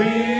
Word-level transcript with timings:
We 0.00 0.39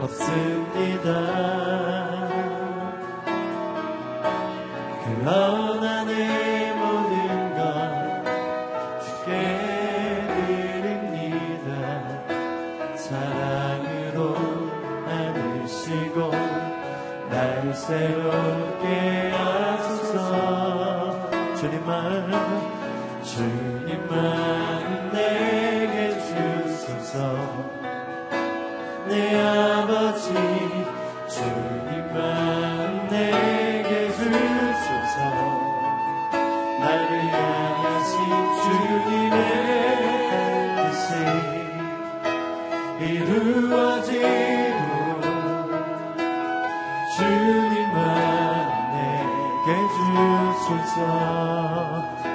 없습니다. 0.00 1.08
그 5.04 5.08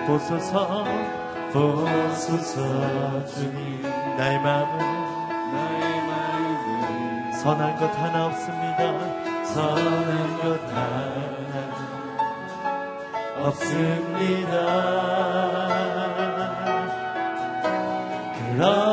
보소서 0.05 0.85
보소서 1.51 3.25
주님. 3.25 3.81
나의 4.17 4.39
마음은 4.41 4.77
나의 5.53 6.07
마음은 6.07 7.33
선한 7.33 7.77
것 7.77 7.87
하나 7.97 8.25
없습니다. 8.27 9.45
선한 9.45 10.37
것 10.39 10.61
하나 10.73 11.13
없습니다. 13.47 14.53
그러 18.55 18.92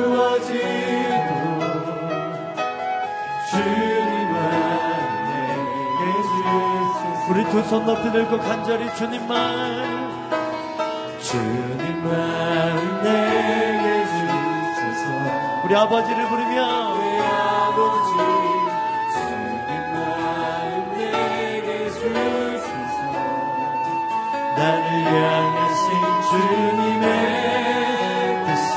두 7.51 7.61
손 7.63 7.85
높이 7.85 8.09
들고 8.11 8.37
간절히 8.39 8.93
주님만 8.95 10.21
주님만 11.19 13.03
내게 13.03 14.05
주소서. 14.05 15.03
우리 15.65 15.75
아버지를 15.75 16.27
부르며. 16.29 16.93
우리 16.95 17.19
아버지 17.21 18.11
주님만 19.13 20.93
내게 20.97 21.89
주소서. 21.89 23.01
나를 24.57 24.87
향하신 25.05 25.87
주님의 26.29 27.05
뜻이 28.45 28.75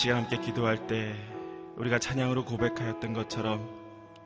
시간 0.00 0.22
함께 0.22 0.38
기도할 0.38 0.86
때 0.86 1.14
우리가 1.76 1.98
찬양으로 1.98 2.46
고백하였던 2.46 3.12
것처럼 3.12 3.68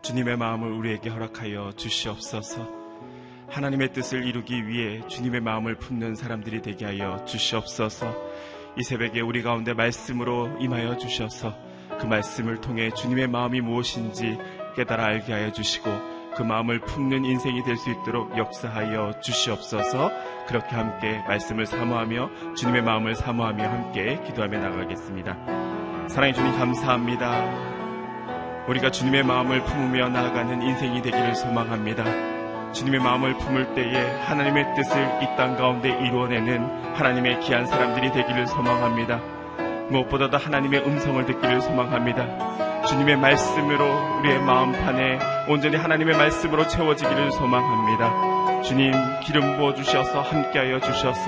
주님의 0.02 0.36
마음을 0.36 0.70
우리에게 0.70 1.10
허락하여 1.10 1.72
주시옵소서. 1.74 2.68
하나님의 3.48 3.92
뜻을 3.92 4.24
이루기 4.24 4.68
위해 4.68 5.04
주님의 5.08 5.40
마음을 5.40 5.74
품는 5.74 6.14
사람들이 6.14 6.62
되게 6.62 6.84
하여 6.84 7.24
주시옵소서. 7.24 8.06
이 8.78 8.84
새벽에 8.84 9.20
우리 9.20 9.42
가운데 9.42 9.74
말씀으로 9.74 10.60
임하여 10.60 10.96
주셔서 10.96 11.52
그 11.98 12.06
말씀을 12.06 12.60
통해 12.60 12.92
주님의 12.92 13.26
마음이 13.26 13.60
무엇인지 13.60 14.38
깨달아 14.76 15.04
알게 15.06 15.32
하여 15.32 15.50
주시고 15.50 15.90
그 16.36 16.42
마음을 16.42 16.80
품는 16.80 17.24
인생이 17.24 17.62
될 17.62 17.76
수 17.76 17.90
있도록 17.90 18.36
역사하여 18.36 19.20
주시옵소서 19.20 20.10
그렇게 20.48 20.74
함께 20.76 21.22
말씀을 21.28 21.66
사모하며 21.66 22.54
주님의 22.56 22.82
마음을 22.82 23.14
사모하며 23.14 23.64
함께 23.64 24.20
기도하며 24.26 24.58
나가겠습니다. 24.58 25.36
사랑해 26.08 26.32
주님 26.32 26.52
감사합니다. 26.58 27.74
우리가 28.68 28.90
주님의 28.90 29.24
마음을 29.24 29.62
품으며 29.64 30.08
나아가는 30.08 30.62
인생이 30.62 31.02
되기를 31.02 31.34
소망합니다. 31.34 32.04
주님의 32.72 33.00
마음을 33.00 33.36
품을 33.38 33.74
때에 33.74 34.20
하나님의 34.22 34.74
뜻을 34.74 35.22
이 35.22 35.36
땅 35.36 35.56
가운데 35.56 35.90
이루어내는 35.90 36.94
하나님의 36.94 37.40
귀한 37.40 37.66
사람들이 37.66 38.10
되기를 38.12 38.46
소망합니다. 38.46 39.20
무엇보다도 39.90 40.38
하나님의 40.38 40.86
음성을 40.86 41.24
듣기를 41.26 41.60
소망합니다. 41.60 42.24
주님의 42.88 43.16
말씀으로 43.16 44.18
우리의 44.18 44.40
마음판에 44.40 45.18
온전히 45.48 45.76
하나님의 45.76 46.16
말씀으로 46.16 46.66
채워지기를 46.66 47.32
소망합니다. 47.32 48.62
주님 48.62 48.92
기름 49.22 49.56
부어 49.56 49.74
주셔서 49.74 50.20
함께하여 50.22 50.80
주셔서 50.80 51.20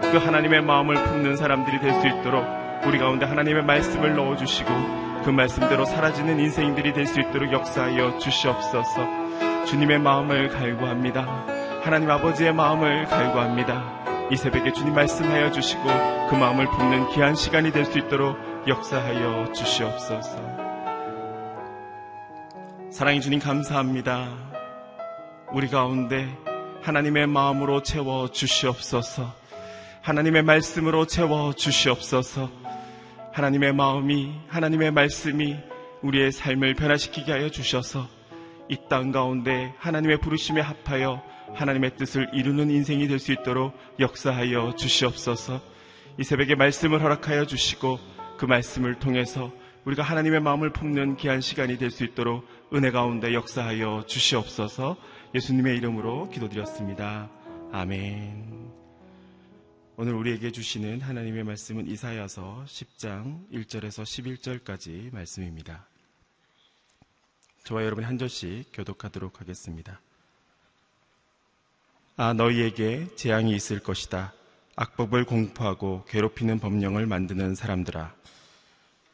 그 0.00 0.16
하나님의 0.18 0.62
마음을 0.62 0.94
품는 1.04 1.36
사람들이 1.36 1.80
될 1.80 1.92
수 2.00 2.06
있도록 2.06 2.44
우리 2.86 2.98
가운데 2.98 3.26
하나님의 3.26 3.62
말씀을 3.64 4.14
넣어 4.16 4.36
주시고 4.36 4.70
그 5.24 5.30
말씀대로 5.30 5.84
사라지는 5.84 6.40
인생들이 6.40 6.92
될 6.92 7.06
수 7.06 7.20
있도록 7.20 7.52
역사하여 7.52 8.18
주시옵소서. 8.18 9.64
주님의 9.66 9.98
마음을 9.98 10.48
갈구합니다. 10.48 11.44
하나님 11.82 12.10
아버지의 12.10 12.52
마음을 12.54 13.04
갈구합니다. 13.06 14.28
이 14.30 14.36
새벽에 14.36 14.72
주님 14.72 14.94
말씀하여 14.94 15.50
주시고 15.50 15.82
그 16.30 16.34
마음을 16.36 16.66
품는 16.66 17.08
귀한 17.10 17.34
시간이 17.34 17.72
될 17.72 17.84
수 17.84 17.98
있도록 17.98 18.38
역사하여 18.66 19.52
주시옵소서. 19.52 20.59
사랑의 22.90 23.20
주님 23.20 23.38
감사합니다. 23.38 24.36
우리 25.52 25.68
가운데 25.68 26.28
하나님의 26.82 27.26
마음으로 27.28 27.82
채워 27.82 28.28
주시옵소서. 28.28 29.32
하나님의 30.02 30.42
말씀으로 30.42 31.06
채워 31.06 31.52
주시옵소서. 31.52 32.50
하나님의 33.32 33.72
마음이 33.74 34.34
하나님의 34.48 34.90
말씀이 34.90 35.56
우리의 36.02 36.32
삶을 36.32 36.74
변화시키게 36.74 37.30
하여 37.30 37.48
주셔서 37.48 38.08
이 38.68 38.76
땅 38.88 39.12
가운데 39.12 39.72
하나님의 39.78 40.18
부르심에 40.18 40.60
합하여 40.60 41.22
하나님의 41.54 41.96
뜻을 41.96 42.30
이루는 42.32 42.70
인생이 42.70 43.06
될 43.08 43.18
수 43.18 43.32
있도록 43.32 43.72
역사하여 44.00 44.74
주시옵소서. 44.76 45.60
이 46.18 46.24
새벽에 46.24 46.54
말씀을 46.54 47.02
허락하여 47.02 47.46
주시고 47.46 47.98
그 48.36 48.46
말씀을 48.46 48.94
통해서 48.96 49.52
우리가 49.84 50.02
하나님의 50.02 50.40
마음을 50.40 50.70
품는 50.70 51.16
귀한 51.16 51.40
시간이 51.40 51.78
될 51.78 51.90
수 51.90 52.04
있도록 52.04 52.44
은혜 52.72 52.92
가운데 52.92 53.34
역사하여 53.34 54.04
주시옵소서. 54.06 54.96
예수님의 55.34 55.76
이름으로 55.78 56.28
기도드렸습니다. 56.30 57.28
아멘. 57.72 58.70
오늘 59.96 60.14
우리에게 60.14 60.52
주시는 60.52 61.00
하나님의 61.00 61.42
말씀은 61.42 61.88
이사야서 61.88 62.64
10장 62.68 63.50
1절에서 63.50 64.04
11절까지 64.04 65.12
말씀입니다. 65.12 65.84
저와 67.64 67.84
여러분이 67.84 68.06
한 68.06 68.18
절씩 68.18 68.70
교독하도록 68.72 69.40
하겠습니다. 69.40 70.00
아, 72.16 72.34
너희에게 72.34 73.08
재앙이 73.16 73.52
있을 73.52 73.80
것이다. 73.80 74.32
악법을 74.76 75.24
공포하고 75.24 76.04
괴롭히는 76.08 76.60
법령을 76.60 77.06
만드는 77.06 77.56
사람들아. 77.56 78.14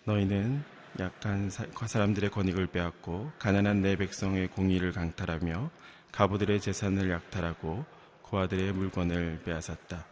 너희는 0.05 0.76
약한 1.01 1.51
사람들의 1.51 2.31
권익을 2.31 2.69
빼앗고 2.69 3.33
가난한 3.39 3.83
내 3.83 3.97
백성의 3.97 4.49
공의를 4.49 4.93
강탈하며 4.93 5.71
가부들의 6.13 6.61
재산을 6.61 7.11
약탈하고 7.11 7.85
고아들의 8.23 8.73
물건을 8.73 9.43
빼앗았다. 9.45 10.07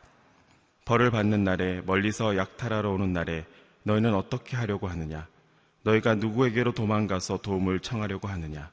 벌을 0.85 1.11
받는 1.11 1.45
날에 1.45 1.81
멀리서 1.83 2.37
약탈하러 2.37 2.91
오는 2.91 3.13
날에 3.13 3.47
너희는 3.85 4.15
어떻게 4.15 4.57
하려고 4.57 4.87
하느냐? 4.89 5.27
너희가 5.83 6.15
누구에게로 6.15 6.73
도망가서 6.73 7.39
도움을 7.39 7.81
청하려고 7.81 8.29
하느냐? 8.29 8.71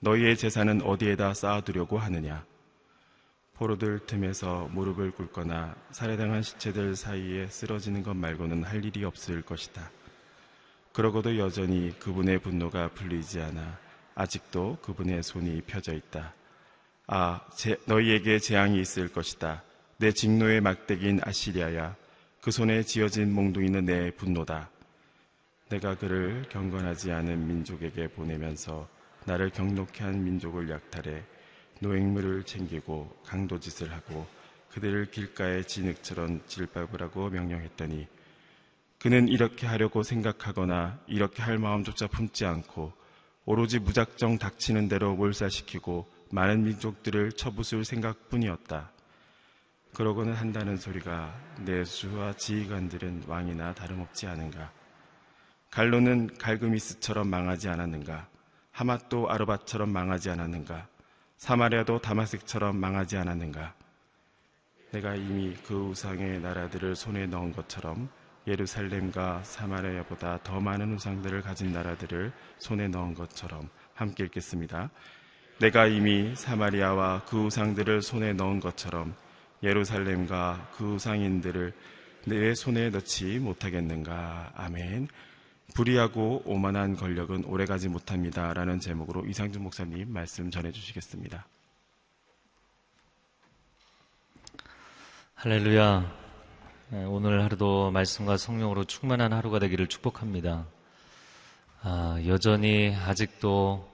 너희의 0.00 0.36
재산은 0.36 0.82
어디에다 0.82 1.34
쌓아두려고 1.34 1.98
하느냐? 1.98 2.44
포로들 3.54 4.06
틈에서 4.06 4.68
무릎을 4.72 5.10
꿇거나 5.10 5.74
살해당한 5.90 6.42
시체들 6.42 6.94
사이에 6.94 7.48
쓰러지는 7.48 8.04
것 8.04 8.16
말고는 8.16 8.62
할 8.62 8.84
일이 8.84 9.04
없을 9.04 9.42
것이다. 9.42 9.90
그러고도 10.98 11.38
여전히 11.38 11.96
그분의 12.00 12.40
분노가 12.40 12.88
풀리지 12.88 13.40
않아 13.40 13.78
아직도 14.16 14.78
그분의 14.82 15.22
손이 15.22 15.62
펴져 15.62 15.94
있다. 15.94 16.34
아, 17.06 17.40
제, 17.54 17.76
너희에게 17.86 18.40
재앙이 18.40 18.80
있을 18.80 19.06
것이다. 19.06 19.62
내 19.98 20.10
직노의 20.10 20.60
막대기인 20.60 21.20
아시리아야. 21.22 21.94
그 22.40 22.50
손에 22.50 22.82
지어진 22.82 23.32
몽둥이는 23.32 23.84
내 23.84 24.10
분노다. 24.10 24.70
내가 25.68 25.94
그를 25.94 26.44
경건하지 26.48 27.12
않은 27.12 27.46
민족에게 27.46 28.08
보내면서 28.08 28.88
나를 29.24 29.50
경록케 29.50 30.02
한 30.02 30.24
민족을 30.24 30.68
약탈해 30.68 31.22
노획물을 31.78 32.42
챙기고 32.42 33.22
강도짓을 33.24 33.92
하고 33.92 34.26
그들을 34.72 35.12
길가에 35.12 35.62
진흙처럼 35.62 36.40
하고 37.02 37.30
명령했더니 37.30 38.08
그는 38.98 39.28
이렇게 39.28 39.66
하려고 39.66 40.02
생각하거나 40.02 40.98
이렇게 41.06 41.42
할 41.42 41.58
마음조차 41.58 42.08
품지 42.08 42.44
않고 42.44 42.92
오로지 43.44 43.78
무작정 43.78 44.38
닥치는 44.38 44.88
대로 44.88 45.14
몰살시키고 45.14 46.06
많은 46.30 46.64
민족들을 46.64 47.32
쳐부술 47.32 47.84
생각뿐이었다. 47.84 48.90
그러고는 49.94 50.34
한다는 50.34 50.76
소리가 50.76 51.34
내 51.64 51.84
수와 51.84 52.34
지휘관들은 52.34 53.24
왕이나 53.26 53.74
다름없지 53.74 54.26
않은가. 54.26 54.70
갈로는 55.70 56.36
갈그미스처럼 56.38 57.28
망하지 57.28 57.68
않았는가? 57.68 58.28
하맛도 58.72 59.30
아르바처럼 59.30 59.90
망하지 59.90 60.30
않았는가? 60.30 60.86
사마리아도 61.36 62.00
다마색처럼 62.00 62.76
망하지 62.76 63.16
않았는가? 63.16 63.74
내가 64.90 65.14
이미 65.14 65.54
그 65.66 65.74
우상의 65.74 66.40
나라들을 66.40 66.96
손에 66.96 67.26
넣은 67.26 67.52
것처럼 67.52 68.08
예루살렘과 68.48 69.42
사마리아보다 69.44 70.40
더 70.42 70.60
많은 70.60 70.94
우상들을 70.94 71.42
가진 71.42 71.72
나라들을 71.72 72.32
손에 72.58 72.88
넣은 72.88 73.14
것처럼 73.14 73.68
함께 73.94 74.24
읽겠습니다. 74.24 74.90
내가 75.60 75.86
이미 75.86 76.34
사마리아와 76.34 77.24
그 77.26 77.44
우상들을 77.44 78.02
손에 78.02 78.32
넣은 78.32 78.60
것처럼 78.60 79.14
예루살렘과 79.62 80.70
그 80.76 80.94
우상인들을 80.94 81.72
내 82.26 82.54
손에 82.54 82.90
넣지 82.90 83.38
못하겠는가. 83.38 84.52
아멘. 84.54 85.08
불의하고 85.74 86.42
오만한 86.44 86.96
권력은 86.96 87.44
오래가지 87.44 87.88
못합니다. 87.88 88.52
라는 88.54 88.80
제목으로 88.80 89.26
이상준 89.26 89.62
목사님 89.62 90.12
말씀 90.12 90.50
전해주시겠습니다. 90.50 91.46
할렐루야. 95.34 96.27
네, 96.90 97.04
오늘 97.04 97.44
하루도 97.44 97.90
말씀과 97.90 98.38
성령으로 98.38 98.84
충만한 98.84 99.34
하루가 99.34 99.58
되기를 99.58 99.88
축복합니다. 99.88 100.64
아, 101.82 102.18
여전히 102.26 102.96
아직도 102.96 103.86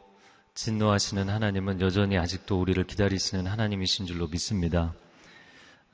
진노하시는 0.54 1.28
하나님은 1.28 1.80
여전히 1.80 2.16
아직도 2.16 2.60
우리를 2.60 2.84
기다리시는 2.84 3.48
하나님이신 3.48 4.06
줄로 4.06 4.28
믿습니다. 4.28 4.94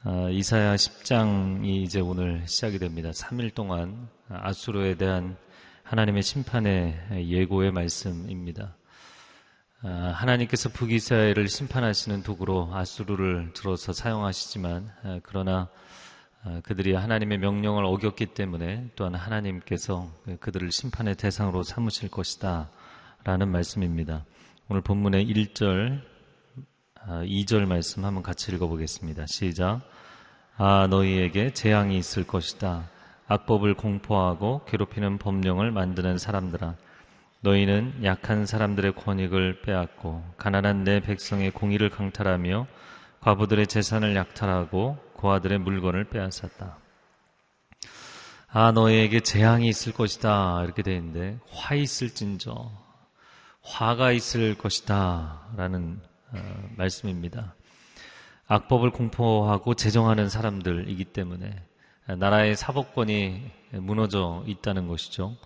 아, 0.02 0.28
이사야 0.30 0.74
10장이 0.74 1.82
이제 1.84 2.00
오늘 2.00 2.46
시작이 2.46 2.78
됩니다. 2.78 3.12
3일 3.12 3.54
동안 3.54 4.10
아수르에 4.28 4.96
대한 4.96 5.38
하나님의 5.84 6.22
심판의 6.22 7.28
예고의 7.30 7.72
말씀입니다. 7.72 8.76
아, 9.80 10.12
하나님께서 10.16 10.68
북이스라엘을 10.68 11.48
심판하시는 11.48 12.22
도구로 12.22 12.68
아수르를 12.74 13.54
들어서 13.54 13.94
사용하시지만 13.94 14.92
아, 15.02 15.20
그러나 15.22 15.60
아, 15.60 15.68
그들이 16.62 16.94
하나님의 16.94 17.38
명령을 17.38 17.84
어겼기 17.84 18.26
때문에 18.26 18.90
또한 18.96 19.14
하나님께서 19.14 20.10
그들을 20.40 20.72
심판의 20.72 21.16
대상으로 21.16 21.62
삼으실 21.62 22.10
것이다. 22.10 22.70
라는 23.24 23.48
말씀입니다. 23.48 24.24
오늘 24.68 24.80
본문의 24.80 25.26
1절, 25.26 26.00
2절 27.06 27.62
아, 27.62 27.66
말씀 27.66 28.04
한번 28.04 28.22
같이 28.22 28.50
읽어보겠습니다. 28.52 29.26
시작. 29.26 29.80
아, 30.56 30.86
너희에게 30.88 31.52
재앙이 31.52 31.98
있을 31.98 32.26
것이다. 32.26 32.88
악법을 33.26 33.74
공포하고 33.74 34.64
괴롭히는 34.64 35.18
법령을 35.18 35.70
만드는 35.70 36.16
사람들아. 36.16 36.76
너희는 37.42 38.04
약한 38.04 38.46
사람들의 38.46 38.94
권익을 38.94 39.62
빼앗고 39.62 40.22
가난한 40.36 40.84
내 40.84 41.00
백성의 41.00 41.50
공의를 41.52 41.90
강탈하며 41.90 42.66
과부들의 43.20 43.66
재산을 43.66 44.16
약탈하고 44.16 44.96
고아들의 45.14 45.58
물건을 45.58 46.04
빼앗았다. 46.04 46.78
아 48.52 48.72
너희에게 48.72 49.20
재앙이 49.20 49.68
있을 49.68 49.92
것이다 49.92 50.64
이렇게 50.64 50.82
되어 50.82 50.96
있는데 50.96 51.38
화 51.50 51.74
있을진저 51.74 52.72
화가 53.62 54.12
있을 54.12 54.56
것이다 54.56 55.52
라는 55.56 56.00
어, 56.32 56.68
말씀입니다. 56.76 57.54
악법을 58.46 58.90
공포하고 58.90 59.74
제정하는 59.74 60.28
사람들이기 60.28 61.04
때문에 61.04 61.62
나라의 62.06 62.56
사법권이 62.56 63.50
무너져 63.74 64.42
있다는 64.46 64.88
것이죠. 64.88 65.36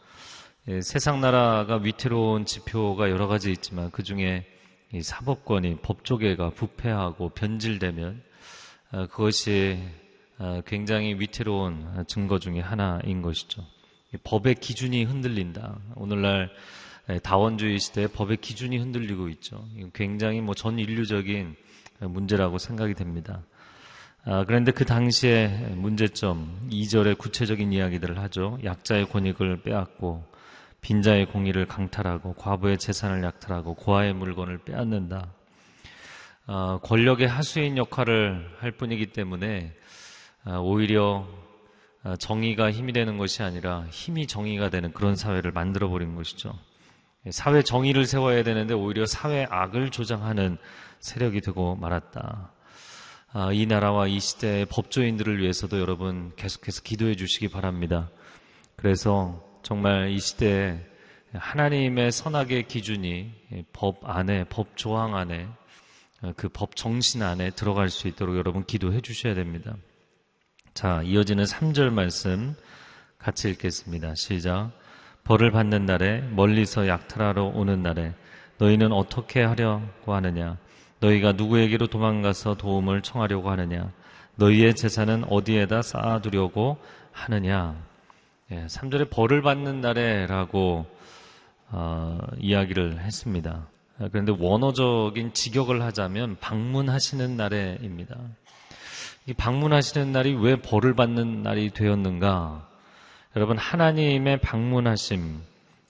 예, 0.69 0.81
세상 0.81 1.21
나라가 1.21 1.76
위태로운 1.76 2.47
지표가 2.47 3.11
여러 3.11 3.26
가지 3.26 3.50
있지만 3.52 3.90
그 3.90 4.02
중에 4.02 4.47
사법권이 5.03 5.79
법조계가 5.83 6.51
부패하고 6.51 7.31
변질되면 7.31 8.23
어, 8.93 9.07
그것이 9.09 9.79
어, 10.39 10.61
굉장히 10.67 11.15
위태로운 11.15 12.05
증거 12.07 12.39
중의 12.39 12.63
하나인 12.63 13.23
것이죠. 13.23 13.65
법의 14.23 14.57
기준이 14.57 15.05
흔들린다. 15.05 15.79
오늘날 15.97 16.51
예, 17.11 17.19
다원주의 17.19 17.79
시대에 17.79 18.07
법의 18.07 18.39
기준이 18.39 18.79
흔들리고 18.79 19.29
있죠. 19.29 19.67
굉장히 19.93 20.41
뭐 20.41 20.55
전 20.55 20.79
인류적인 20.79 21.55
문제라고 22.01 22.59
생각이 22.59 22.95
됩니다. 22.95 23.43
아, 24.25 24.45
그런데 24.47 24.73
그 24.73 24.87
당시에 24.87 25.49
문제점, 25.75 26.69
2절의 26.71 27.19
구체적인 27.19 27.73
이야기들을 27.73 28.19
하죠. 28.21 28.59
약자의 28.65 29.07
권익을 29.11 29.63
빼앗고 29.63 30.25
빈자의 30.85 31.25
공의를 31.26 31.67
강탈하고 31.67 32.35
과부의 32.35 32.76
재산을 32.76 33.25
약탈하고 33.25 33.75
고아의 33.75 34.12
물건을 34.12 34.59
빼앗는다. 34.59 35.33
어, 36.47 36.79
권력의 36.83 37.26
하수인 37.26 37.79
역할을 37.79 38.50
할 38.59 38.71
뿐이기 38.71 39.07
때문에 39.07 39.73
어, 40.45 40.59
오히려 40.61 41.26
어, 42.03 42.17
정의가 42.17 42.71
힘이 42.71 42.93
되는 42.93 43.17
것이 43.17 43.43
아니라 43.43 43.87
힘이 43.88 44.26
정의가 44.26 44.69
되는 44.69 44.93
그런 44.93 45.17
사회를 45.17 45.53
만들어 45.53 45.88
버린 45.88 46.14
것이죠. 46.17 46.53
사회 47.31 47.62
정의를 47.62 48.05
세워야 48.05 48.43
되는데 48.43 48.75
오히려 48.75 49.07
사회 49.07 49.47
악을 49.49 49.88
조장하는 49.88 50.59
세력이 51.00 51.41
되고 51.41 51.76
말았다. 51.76 52.53
아, 53.33 53.53
이 53.55 53.64
나라와 53.64 54.07
이 54.07 54.21
시대의 54.21 54.67
법조인들을 54.67 55.41
위해서도 55.41 55.81
여러분 55.81 56.33
계속해서 56.37 56.83
기도해 56.83 57.14
주시기 57.14 57.49
바랍니다. 57.49 58.11
그래서 58.76 59.54
정말 59.64 60.11
이 60.11 60.21
시대에 60.21 60.78
하나님의 61.33 62.12
선악의 62.12 62.68
기준이 62.68 63.33
법 63.73 63.99
안에, 64.04 64.44
법 64.44 64.76
조항 64.76 65.16
안에, 65.16 65.49
그 66.37 66.49
법 66.49 66.76
정신 66.76 67.23
안에 67.23 67.50
들어갈 67.50 67.88
수 67.88 68.06
있도록 68.06 68.37
여러분 68.37 68.64
기도해 68.64 69.00
주셔야 69.00 69.35
됩니다. 69.35 69.75
자, 70.75 71.02
이어지는 71.02 71.44
3절 71.44 71.90
말씀 71.90 72.54
같이 73.18 73.49
읽겠습니다. 73.50 74.14
시작. 74.14 74.71
벌을 75.25 75.50
받는 75.50 75.87
날에 75.87 76.21
멀리서 76.21 76.87
약탈하러 76.87 77.44
오는 77.44 77.83
날에 77.83 78.12
너희는 78.59 78.92
어떻게 78.92 79.42
하려고 79.42 80.14
하느냐? 80.14 80.59
너희가 81.00 81.33
누구에게로 81.33 81.87
도망가서 81.87 82.56
도움을 82.56 83.00
청하려고 83.00 83.50
하느냐? 83.50 83.90
너희의 84.37 84.76
재산은 84.76 85.25
어디에다 85.25 85.80
쌓아두려고 85.80 86.76
하느냐? 87.12 87.94
예, 88.51 88.67
3절에 88.67 89.09
벌을 89.09 89.41
받는 89.41 89.81
날에라고 89.81 90.85
어, 91.71 92.19
이야기를 92.39 93.01
했습니다. 93.01 93.69
그런데 94.11 94.35
원어적인 94.39 95.33
직역을 95.33 95.81
하자면 95.81 96.37
방문하시는 96.41 97.37
날에입니다. 97.37 98.17
이 99.27 99.33
방문하시는 99.33 100.13
날이 100.13 100.35
왜 100.35 100.57
벌을 100.57 100.95
받는 100.95 101.43
날이 101.43 101.71
되었는가? 101.71 102.69
여러분 103.37 103.57
하나님의 103.57 104.41
방문하심, 104.41 105.41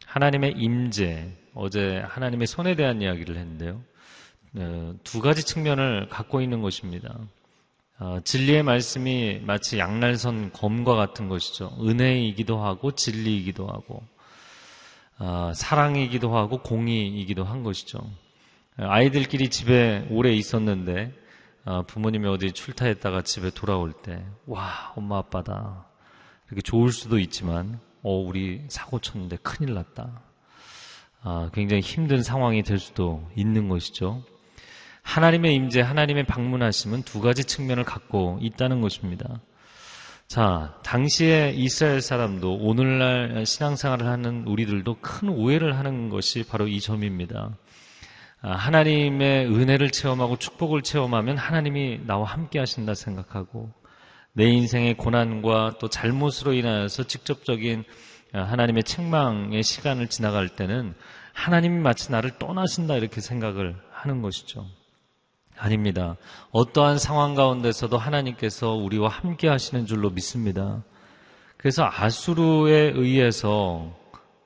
하나님의 0.06 0.54
임재, 0.56 1.32
어제 1.54 2.04
하나님의 2.06 2.46
손에 2.46 2.76
대한 2.76 3.02
이야기를 3.02 3.36
했는데요. 3.36 3.82
어, 4.56 4.94
두 5.02 5.20
가지 5.20 5.44
측면을 5.44 6.08
갖고 6.08 6.40
있는 6.40 6.62
것입니다. 6.62 7.18
어, 7.98 8.18
진리의 8.24 8.62
말씀이 8.64 9.40
마치 9.44 9.78
양날선 9.78 10.52
검과 10.52 10.94
같은 10.94 11.28
것이죠. 11.28 11.76
은혜이기도 11.80 12.58
하고 12.62 12.92
진리이기도 12.92 13.68
하고 13.68 14.02
어, 15.18 15.52
사랑이기도 15.54 16.36
하고 16.36 16.58
공의이기도 16.58 17.44
한 17.44 17.62
것이죠. 17.62 18.00
아이들끼리 18.76 19.48
집에 19.48 20.06
오래 20.10 20.32
있었는데 20.32 21.12
어, 21.64 21.82
부모님이 21.86 22.28
어디 22.28 22.52
출타했다가 22.52 23.22
집에 23.22 23.50
돌아올 23.50 23.92
때 23.92 24.24
와 24.46 24.92
엄마 24.96 25.18
아빠다 25.18 25.86
이렇게 26.48 26.60
좋을 26.62 26.90
수도 26.92 27.18
있지만 27.18 27.80
어 28.02 28.12
우리 28.18 28.64
사고 28.68 28.98
쳤는데 28.98 29.36
큰일 29.36 29.74
났다. 29.74 30.20
아, 31.22 31.50
굉장히 31.54 31.80
힘든 31.80 32.22
상황이 32.22 32.62
될 32.62 32.78
수도 32.78 33.26
있는 33.34 33.68
것이죠. 33.70 34.22
하나님의 35.04 35.54
임재, 35.54 35.80
하나님의 35.80 36.24
방문하심은 36.24 37.02
두 37.02 37.20
가지 37.20 37.44
측면을 37.44 37.84
갖고 37.84 38.38
있다는 38.42 38.80
것입니다. 38.80 39.40
자, 40.26 40.74
당시에 40.82 41.52
이스라엘 41.54 42.00
사람도 42.00 42.56
오늘날 42.56 43.44
신앙생활을 43.46 44.06
하는 44.06 44.44
우리들도 44.46 44.96
큰 45.00 45.28
오해를 45.28 45.78
하는 45.78 46.08
것이 46.08 46.42
바로 46.42 46.66
이 46.66 46.80
점입니다. 46.80 47.56
아, 48.40 48.52
하나님의 48.52 49.46
은혜를 49.46 49.90
체험하고 49.90 50.36
축복을 50.38 50.82
체험하면 50.82 51.36
하나님이 51.36 52.00
나와 52.06 52.26
함께 52.26 52.58
하신다 52.58 52.94
생각하고 52.94 53.72
내 54.32 54.46
인생의 54.46 54.96
고난과 54.96 55.76
또 55.78 55.88
잘못으로 55.88 56.54
인하여서 56.54 57.04
직접적인 57.04 57.84
하나님의 58.32 58.82
책망의 58.82 59.62
시간을 59.62 60.08
지나갈 60.08 60.48
때는 60.48 60.94
하나님이 61.32 61.78
마치 61.80 62.10
나를 62.10 62.38
떠나신다 62.38 62.96
이렇게 62.96 63.20
생각을 63.20 63.76
하는 63.92 64.22
것이죠. 64.22 64.66
아닙니다. 65.58 66.16
어떠한 66.50 66.98
상황 66.98 67.34
가운데서도 67.34 67.96
하나님께서 67.96 68.72
우리와 68.72 69.08
함께 69.08 69.48
하시는 69.48 69.86
줄로 69.86 70.10
믿습니다. 70.10 70.82
그래서 71.56 71.88
아수르에 71.90 72.92
의해서 72.94 73.94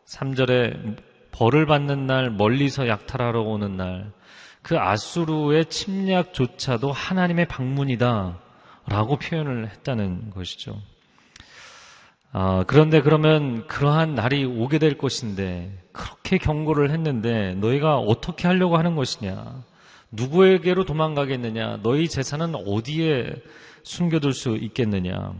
3절에 0.07 0.97
벌을 1.33 1.67
받는 1.67 2.07
날, 2.07 2.31
멀리서 2.31 2.89
약탈하러 2.89 3.43
오는 3.43 3.77
날, 3.77 4.13
그 4.63 4.79
아수르의 4.79 5.67
침략조차도 5.67 6.93
하나님의 6.93 7.47
방문이다. 7.47 8.39
라고 8.87 9.19
표현을 9.19 9.69
했다는 9.69 10.31
것이죠. 10.31 10.81
아, 12.33 12.65
그런데 12.67 13.01
그러면 13.01 13.67
그러한 13.67 14.15
날이 14.15 14.45
오게 14.45 14.79
될 14.79 14.99
것인데, 14.99 15.83
그렇게 15.93 16.39
경고를 16.39 16.91
했는데, 16.91 17.55
너희가 17.55 17.99
어떻게 17.99 18.47
하려고 18.47 18.77
하는 18.77 18.95
것이냐? 18.97 19.63
누구에게로 20.11 20.85
도망가겠느냐? 20.85 21.81
너희 21.83 22.09
재산은 22.09 22.55
어디에 22.55 23.35
숨겨둘 23.83 24.33
수 24.33 24.57
있겠느냐? 24.57 25.35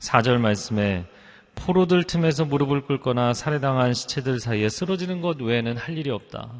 4절 0.00 0.38
말씀에 0.38 1.06
포로들 1.54 2.04
틈에서 2.04 2.44
무릎을 2.44 2.82
꿇거나 2.82 3.32
살해당한 3.32 3.94
시체들 3.94 4.40
사이에 4.40 4.68
쓰러지는 4.68 5.20
것 5.20 5.40
외에는 5.40 5.76
할 5.76 5.96
일이 5.96 6.10
없다. 6.10 6.50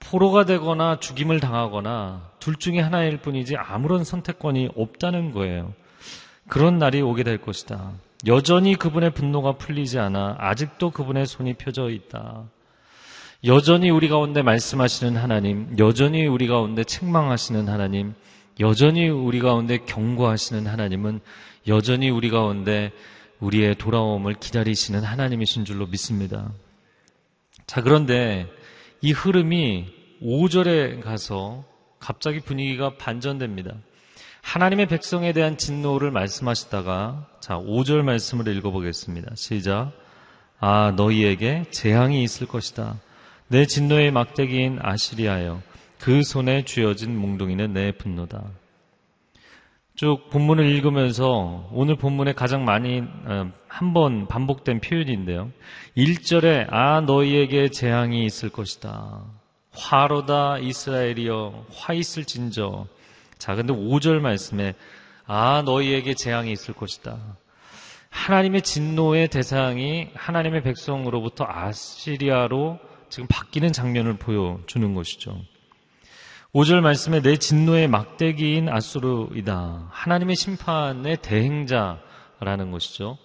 포로가 0.00 0.44
되거나 0.44 1.00
죽임을 1.00 1.40
당하거나 1.40 2.30
둘 2.38 2.56
중에 2.56 2.78
하나일 2.78 3.18
뿐이지 3.18 3.56
아무런 3.56 4.04
선택권이 4.04 4.70
없다는 4.76 5.32
거예요. 5.32 5.72
그런 6.46 6.78
날이 6.78 7.02
오게 7.02 7.24
될 7.24 7.38
것이다. 7.38 7.92
여전히 8.26 8.76
그분의 8.76 9.10
분노가 9.10 9.52
풀리지 9.52 9.98
않아 9.98 10.36
아직도 10.38 10.90
그분의 10.90 11.26
손이 11.26 11.54
펴져 11.54 11.90
있다. 11.90 12.44
여전히 13.44 13.88
우리 13.88 14.08
가운데 14.08 14.42
말씀하시는 14.42 15.16
하나님, 15.16 15.76
여전히 15.78 16.26
우리 16.26 16.48
가운데 16.48 16.82
책망하시는 16.82 17.68
하나님, 17.68 18.14
여전히 18.58 19.08
우리 19.08 19.38
가운데 19.38 19.78
경고하시는 19.78 20.66
하나님은 20.66 21.20
여전히 21.68 22.10
우리 22.10 22.30
가운데 22.30 22.90
우리의 23.38 23.76
돌아옴을 23.76 24.34
기다리시는 24.34 25.04
하나님이신 25.04 25.64
줄로 25.64 25.86
믿습니다. 25.86 26.50
자, 27.68 27.80
그런데 27.80 28.48
이 29.02 29.12
흐름이 29.12 29.86
5절에 30.20 31.00
가서 31.00 31.62
갑자기 32.00 32.40
분위기가 32.40 32.96
반전됩니다. 32.96 33.76
하나님의 34.42 34.86
백성에 34.86 35.32
대한 35.32 35.56
진노를 35.56 36.10
말씀하시다가 36.10 37.28
자, 37.38 37.56
5절 37.56 38.02
말씀을 38.02 38.48
읽어보겠습니다. 38.56 39.36
시작. 39.36 39.92
아, 40.58 40.92
너희에게 40.96 41.66
재앙이 41.70 42.24
있을 42.24 42.48
것이다. 42.48 42.96
내 43.48 43.64
진노의 43.64 44.10
막대기인 44.10 44.78
아시리아여, 44.82 45.62
그 45.98 46.22
손에 46.22 46.64
쥐어진 46.64 47.18
몽둥이는 47.18 47.72
내 47.72 47.92
분노다. 47.92 48.44
쭉 49.98 50.30
본문을 50.30 50.66
읽으면서 50.66 51.68
오늘 51.72 51.96
본문에 51.96 52.34
가장 52.34 52.64
많이 52.64 53.00
어, 53.00 53.50
한번 53.66 54.28
반복된 54.28 54.80
표현인데요. 54.80 55.50
1절에 55.96 56.66
아 56.70 57.00
너희에게 57.00 57.70
재앙이 57.70 58.24
있을 58.24 58.50
것이다. 58.50 59.24
화로다 59.72 60.58
이스라엘이여 60.58 61.66
화 61.74 61.94
있을 61.94 62.24
진저. 62.26 62.86
자 63.38 63.56
근데 63.56 63.72
5절 63.72 64.20
말씀에 64.20 64.74
아 65.26 65.62
너희에게 65.64 66.14
재앙이 66.14 66.52
있을 66.52 66.74
것이다. 66.74 67.18
하나님의 68.10 68.62
진노의 68.62 69.28
대상이 69.28 70.10
하나님의 70.14 70.62
백성으로부터 70.62 71.44
아시리아로 71.48 72.78
지금 73.10 73.26
바뀌는 73.28 73.72
장면을 73.72 74.14
보여주는 74.14 74.94
것이죠. 74.94 75.40
5절 76.54 76.80
말씀에 76.80 77.20
내 77.20 77.36
진노의 77.36 77.88
막대기인 77.88 78.68
아수르이다. 78.68 79.88
하나님의 79.90 80.36
심판의 80.36 81.18
대행자라는 81.18 82.70
것이죠. 82.70 83.18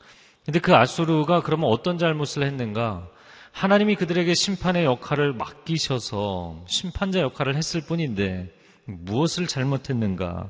근데 0.46 0.60
그 0.60 0.76
아수르가 0.76 1.42
그러면 1.42 1.70
어떤 1.70 1.98
잘못을 1.98 2.44
했는가? 2.44 3.08
하나님이 3.54 3.96
그들에게 3.96 4.34
심판의 4.34 4.84
역할을 4.84 5.34
맡기셔서 5.34 6.64
심판자 6.68 7.20
역할을 7.22 7.56
했을 7.56 7.82
뿐인데 7.86 8.52
무엇을 8.86 9.48
잘못했는가? 9.48 10.50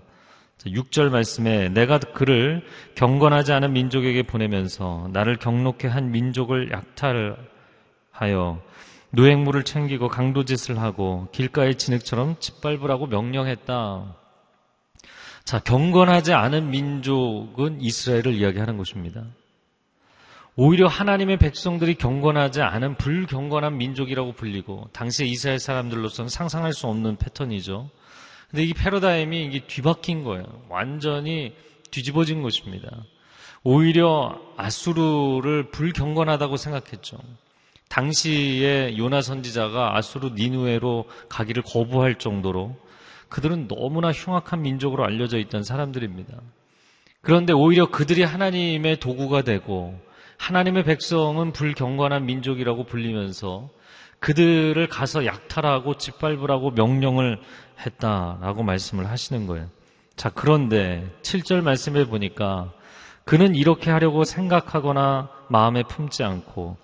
6절 0.66 1.10
말씀에 1.10 1.70
내가 1.70 2.00
그를 2.00 2.66
경건하지 2.96 3.52
않은 3.52 3.74
민족에게 3.74 4.24
보내면서 4.24 5.10
나를 5.12 5.38
경록해 5.38 5.88
한 5.90 6.12
민족을 6.12 6.72
약탈하여 6.72 8.62
노획물을 9.16 9.64
챙기고 9.64 10.08
강도짓을 10.08 10.82
하고 10.82 11.28
길가의 11.32 11.76
진흙처럼 11.76 12.38
짓밟으라고 12.40 13.06
명령했다. 13.06 14.16
자, 15.44 15.60
경건하지 15.60 16.34
않은 16.34 16.72
민족은 16.72 17.80
이스라엘을 17.80 18.34
이야기하는 18.34 18.78
것입니다. 18.78 19.24
오히려 20.56 20.88
하나님의 20.88 21.38
백성들이 21.38 21.96
경건하지 21.96 22.64
않은 22.64 22.96
불경건한 22.96 23.78
민족이라고 23.78 24.34
불리고 24.34 24.90
당시 24.94 25.28
이스라엘 25.28 25.60
사람들로서는 25.60 26.30
상상할 26.30 26.74
수 26.74 26.88
없는 26.88 27.18
패턴이죠. 27.18 27.92
근데 28.50 28.64
이 28.64 28.74
패러다임이 28.74 29.46
이게 29.46 29.68
뒤바뀐 29.68 30.24
거예요. 30.24 30.46
완전히 30.70 31.54
뒤집어진 31.92 32.42
것입니다. 32.42 32.90
오히려 33.64 34.40
아수르를 34.58 35.70
불경건하다고 35.70 36.58
생각했죠. 36.58 37.18
당시에 37.94 38.98
요나 38.98 39.22
선지자가 39.22 39.96
아수르 39.96 40.32
니누에로 40.34 41.06
가기를 41.30 41.62
거부할 41.62 42.16
정도로 42.16 42.76
그들은 43.30 43.68
너무나 43.68 44.12
흉악한 44.12 44.64
민족으로 44.64 45.06
알려져 45.06 45.38
있던 45.38 45.64
사람들입니다. 45.64 46.34
그런데 47.22 47.54
오히려 47.54 47.92
그들이 47.92 48.24
하나님의 48.24 49.00
도구가 49.00 49.44
되고 49.44 50.00
하나님의 50.40 50.86
백성은 50.86 51.54
불경건한 51.54 52.26
민족이라고 52.26 52.86
불리면서 52.86 53.70
그들을 54.20 54.88
가서 54.88 55.28
약탈하고 55.28 55.98
짓밟으라고 55.98 56.72
명령을 56.72 57.40
했다라고 57.86 58.64
말씀을 58.64 59.08
하시는 59.08 59.46
거예요. 59.46 59.68
자, 60.16 60.32
그런데 60.34 61.08
7절 61.22 61.62
말씀에 61.62 62.06
보니까 62.06 62.74
그는 63.24 63.54
이렇게 63.54 63.92
하려고 63.92 64.24
생각하거나 64.24 65.30
마음에 65.50 65.84
품지 65.84 66.24
않고 66.24 66.83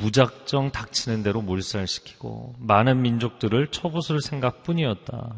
무작정 0.00 0.72
닥치는 0.72 1.22
대로 1.22 1.42
몰살시키고 1.42 2.54
많은 2.58 3.02
민족들을 3.02 3.68
처부술 3.68 4.20
생각뿐이었다. 4.20 5.34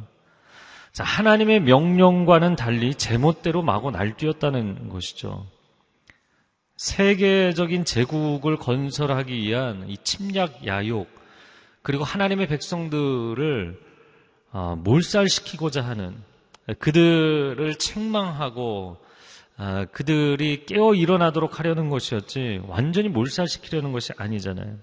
자, 0.93 1.05
하나님의 1.05 1.61
명령과는 1.61 2.55
달리 2.55 2.95
제멋대로 2.95 3.63
마구 3.63 3.91
날뛰었다는 3.91 4.89
것이죠. 4.89 5.47
세계적인 6.77 7.85
제국을 7.85 8.57
건설하기 8.57 9.35
위한 9.35 9.89
이 9.89 9.97
침략 9.99 10.67
야욕 10.67 11.09
그리고 11.83 12.05
하나님의 12.05 12.47
백성들을 12.49 13.81
아, 14.53 14.77
몰살시키고자 14.79 15.83
하는 15.83 16.17
그들을 16.79 17.75
책망하고 17.77 18.99
아, 19.57 19.87
그들이 19.93 20.65
깨어 20.67 20.95
일어나도록 20.95 21.59
하려는 21.59 21.89
것이었지 21.89 22.63
완전히 22.67 23.09
몰살시키려는 23.09 23.93
것이 23.93 24.13
아니잖아요. 24.17 24.79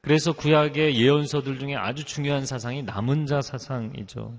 그래서 0.00 0.32
구약의 0.32 1.00
예언서들 1.00 1.58
중에 1.58 1.74
아주 1.74 2.04
중요한 2.04 2.46
사상이 2.46 2.82
남은 2.82 3.26
자 3.26 3.42
사상이죠. 3.42 4.38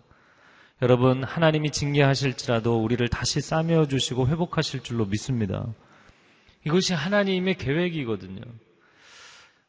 여러분 0.81 1.23
하나님이 1.23 1.71
징계하실지라도 1.71 2.81
우리를 2.81 3.07
다시 3.09 3.41
싸매어 3.41 3.87
주시고 3.87 4.27
회복하실 4.27 4.83
줄로 4.83 5.05
믿습니다. 5.05 5.65
이것이 6.65 6.93
하나님의 6.93 7.55
계획이거든요. 7.55 8.41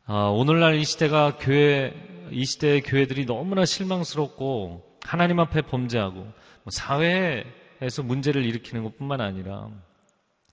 아, 0.07 0.25
오늘날 0.25 0.77
이 0.77 0.85
시대가 0.85 1.37
교회 1.39 1.95
이 2.31 2.45
시대의 2.45 2.83
교회들이 2.83 3.27
너무나 3.27 3.65
실망스럽고 3.65 4.99
하나님 5.03 5.41
앞에 5.41 5.63
범죄하고 5.63 6.21
뭐 6.21 6.33
사회에서 6.71 8.03
문제를 8.05 8.45
일으키는 8.45 8.85
것뿐만 8.85 9.21
아니라 9.21 9.69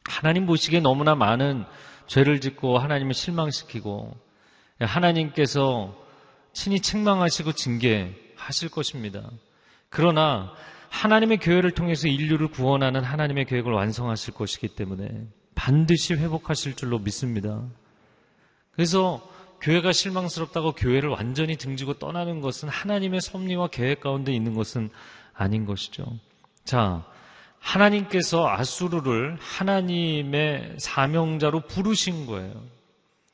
하나님 0.08 0.46
보시기에 0.46 0.80
너무나 0.80 1.16
많은 1.16 1.66
죄를 2.08 2.42
짓고 2.42 2.80
하나님을 2.80 3.14
실망시키고 3.14 4.16
하나님께서 4.80 5.96
친히 6.54 6.80
책망하시고 6.80 7.52
징계하실 7.52 8.70
것입니다. 8.70 9.30
그러나 9.90 10.54
하나님의 10.90 11.38
교회를 11.40 11.72
통해서 11.72 12.08
인류를 12.08 12.50
구원하는 12.50 13.04
하나님의 13.04 13.46
계획을 13.46 13.72
완성하실 13.72 14.34
것이기 14.34 14.70
때문에 14.70 15.28
반드시 15.54 16.14
회복하실 16.14 16.76
줄로 16.76 17.00
믿습니다. 17.00 17.64
그래서 18.72 19.28
교회가 19.60 19.92
실망스럽다고 19.92 20.74
교회를 20.74 21.10
완전히 21.10 21.58
등지고 21.58 21.96
떠나는 21.96 22.42
것은 22.42 22.70
하나님의 22.70 23.22
섭리와 23.22 23.68
계획 23.68 24.02
가운데 24.02 24.32
있는 24.32 24.54
것은 24.54 24.90
아닌 25.34 25.66
것이죠. 25.66 26.06
자, 26.64 27.06
하나님께서 27.60 28.48
아수르를 28.48 29.38
하나님의 29.40 30.76
사명자로 30.80 31.62
부르신 31.62 32.26
거예요. 32.26 32.64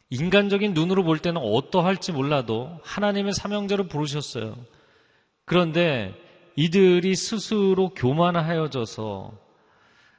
인간적인 0.09 0.73
눈으로 0.73 1.03
볼 1.03 1.19
때는 1.19 1.41
어떠할지 1.41 2.11
몰라도 2.11 2.79
하나님의 2.83 3.33
사명자로 3.33 3.87
부르셨어요. 3.87 4.55
그런데 5.45 6.13
이들이 6.55 7.15
스스로 7.15 7.89
교만하여져서 7.89 9.31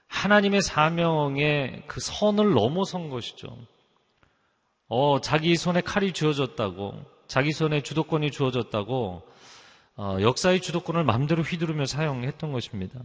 하나님의 0.08 0.62
사명의 0.62 1.84
그 1.86 2.00
선을 2.00 2.54
넘어선 2.54 3.08
것이죠. 3.08 3.56
어, 4.88 5.20
자기 5.20 5.56
손에 5.56 5.80
칼이 5.80 6.12
주어졌다고, 6.12 6.94
자기 7.26 7.52
손에 7.52 7.82
주도권이 7.82 8.30
주어졌다고, 8.30 9.22
어, 9.96 10.16
역사의 10.20 10.60
주도권을 10.60 11.04
마음대로 11.04 11.42
휘두르며 11.42 11.86
사용했던 11.86 12.52
것입니다. 12.52 13.00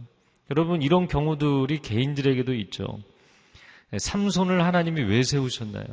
여러분, 0.50 0.82
이런 0.82 1.08
경우들이 1.08 1.78
개인들에게도 1.80 2.54
있죠. 2.54 2.98
네, 3.90 3.98
삼손을 3.98 4.64
하나님이 4.64 5.02
왜 5.02 5.22
세우셨나요? 5.22 5.84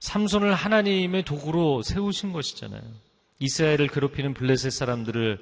삼손을 0.00 0.54
하나님의 0.54 1.24
도구로 1.24 1.82
세우신 1.82 2.32
것이잖아요. 2.32 2.82
이스라엘을 3.38 3.88
괴롭히는 3.88 4.34
블레셋 4.34 4.72
사람들을 4.72 5.38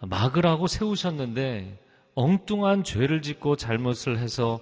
막으라고 0.00 0.66
세우셨는데 0.66 1.80
엉뚱한 2.14 2.84
죄를 2.84 3.22
짓고 3.22 3.56
잘못을 3.56 4.18
해서 4.18 4.60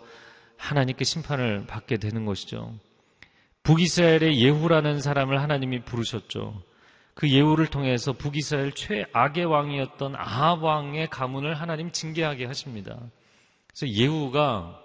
하나님께 0.56 1.04
심판을 1.04 1.66
받게 1.66 1.98
되는 1.98 2.24
것이죠. 2.24 2.74
북이스라엘의 3.62 4.40
예후라는 4.40 5.00
사람을 5.00 5.40
하나님이 5.40 5.84
부르셨죠. 5.84 6.62
그 7.14 7.30
예후를 7.30 7.66
통해서 7.66 8.12
북이스라엘 8.12 8.72
최악의 8.72 9.44
왕이었던 9.44 10.16
아합 10.16 10.62
왕의 10.62 11.08
가문을 11.10 11.54
하나님 11.54 11.90
징계하게 11.92 12.46
하십니다. 12.46 12.98
그래서 13.66 13.88
예후가 13.88 14.80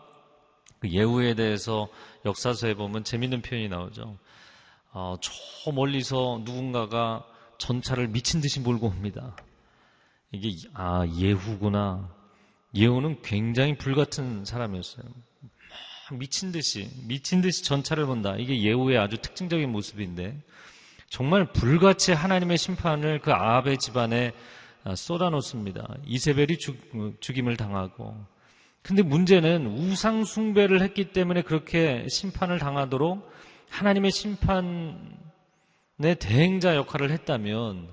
그 0.80 0.90
예후에 0.90 1.34
대해서 1.36 1.88
역사서에 2.26 2.76
보면 2.76 3.04
재밌는 3.04 3.42
표현이 3.42 3.70
나오죠. 3.70 4.18
어, 4.92 5.16
저 5.22 5.72
멀리서 5.72 6.42
누군가가 6.44 7.26
전차를 7.58 8.10
미친 8.10 8.42
듯이 8.42 8.60
몰고 8.60 8.88
옵니다. 8.88 9.36
이게 10.32 10.56
아 10.74 11.06
예후구나. 11.18 12.14
예후는 12.76 13.22
굉장히 13.22 13.78
불같은 13.78 14.46
사람이었어요. 14.46 15.06
미친 16.12 16.52
듯이 16.52 16.90
미친 17.08 17.42
듯이 17.42 17.64
전차를 17.64 18.06
본다. 18.06 18.36
이게 18.38 18.62
예후의 18.62 18.98
아주 18.98 19.18
특징적인 19.18 19.72
모습인데 19.72 20.42
정말 21.10 21.46
불같이 21.46 22.12
하나님의 22.12 22.58
심판을 22.58 23.20
그 23.20 23.32
아합의 23.32 23.78
집안에 23.78 24.34
아, 24.84 24.96
쏟아놓습니다. 24.96 25.96
이세벨이 26.06 26.58
죽, 26.60 26.78
죽임을 27.20 27.58
당하고 27.58 28.16
근데 28.82 29.02
문제는 29.02 29.68
우상 29.68 30.24
숭배를 30.24 30.82
했기 30.82 31.12
때문에 31.12 31.42
그렇게 31.42 32.08
심판을 32.10 32.58
당하도록 32.58 33.30
하나님의 33.70 34.12
심판의 34.12 34.96
대행자 36.20 36.76
역할을 36.78 37.12
했다면 37.12 37.90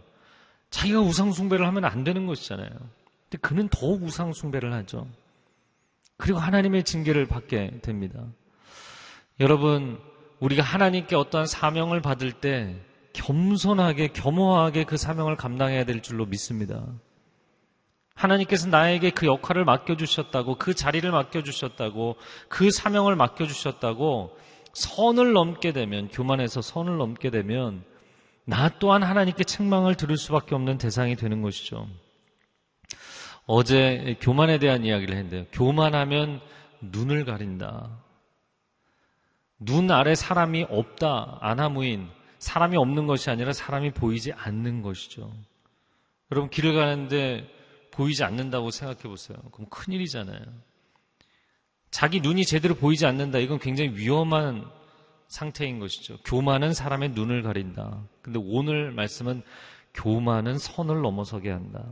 자기가 0.70 1.00
우상 1.00 1.32
숭배를 1.32 1.66
하면 1.66 1.84
안 1.84 2.04
되는 2.04 2.26
것이잖아요. 2.26 2.68
근데 2.68 3.38
그는 3.40 3.68
더 3.68 3.88
우상 3.88 4.32
숭배를 4.32 4.72
하죠. 4.72 5.08
그리고 6.16 6.38
하나님의 6.38 6.84
징계를 6.84 7.26
받게 7.26 7.80
됩니다. 7.82 8.24
여러분, 9.40 9.98
우리가 10.38 10.62
하나님께 10.62 11.16
어떠한 11.16 11.46
사명을 11.48 12.02
받을 12.02 12.30
때 12.32 12.76
겸손하게, 13.14 14.08
겸허하게 14.08 14.84
그 14.84 14.96
사명을 14.96 15.36
감당해야 15.36 15.84
될 15.84 16.02
줄로 16.02 16.26
믿습니다. 16.26 16.84
하나님께서 18.14 18.68
나에게 18.68 19.10
그 19.10 19.26
역할을 19.26 19.64
맡겨주셨다고, 19.64 20.56
그 20.56 20.74
자리를 20.74 21.10
맡겨주셨다고, 21.10 22.16
그 22.48 22.70
사명을 22.70 23.16
맡겨주셨다고, 23.16 24.36
선을 24.74 25.32
넘게 25.32 25.72
되면, 25.72 26.08
교만해서 26.08 26.60
선을 26.60 26.96
넘게 26.98 27.30
되면, 27.30 27.84
나 28.44 28.68
또한 28.78 29.02
하나님께 29.02 29.44
책망을 29.44 29.94
들을 29.94 30.16
수밖에 30.16 30.54
없는 30.54 30.78
대상이 30.78 31.16
되는 31.16 31.40
것이죠. 31.40 31.88
어제 33.46 34.16
교만에 34.20 34.58
대한 34.58 34.84
이야기를 34.84 35.14
했는데요. 35.14 35.46
교만하면 35.52 36.40
눈을 36.80 37.24
가린다. 37.24 37.90
눈 39.58 39.90
아래 39.90 40.14
사람이 40.14 40.66
없다. 40.68 41.38
아나무인. 41.40 42.08
사람이 42.44 42.76
없는 42.76 43.06
것이 43.06 43.30
아니라 43.30 43.54
사람이 43.54 43.92
보이지 43.92 44.34
않는 44.34 44.82
것이죠. 44.82 45.32
여러분, 46.30 46.50
길을 46.50 46.74
가는데 46.74 47.48
보이지 47.90 48.22
않는다고 48.22 48.70
생각해 48.70 49.04
보세요. 49.04 49.38
그럼 49.50 49.66
큰일이잖아요. 49.70 50.40
자기 51.90 52.20
눈이 52.20 52.44
제대로 52.44 52.74
보이지 52.74 53.06
않는다. 53.06 53.38
이건 53.38 53.58
굉장히 53.58 53.96
위험한 53.96 54.68
상태인 55.28 55.78
것이죠. 55.78 56.18
교만은 56.26 56.74
사람의 56.74 57.10
눈을 57.10 57.42
가린다. 57.42 58.02
근데 58.20 58.38
오늘 58.42 58.92
말씀은 58.92 59.42
교만은 59.94 60.58
선을 60.58 61.00
넘어서게 61.00 61.50
한다. 61.50 61.82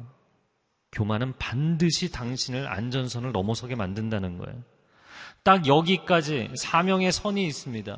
교만은 0.92 1.32
반드시 1.38 2.12
당신을 2.12 2.68
안전선을 2.68 3.32
넘어서게 3.32 3.74
만든다는 3.74 4.36
거예요. 4.36 4.62
딱 5.44 5.66
여기까지 5.66 6.50
사명의 6.56 7.10
선이 7.10 7.46
있습니다. 7.46 7.96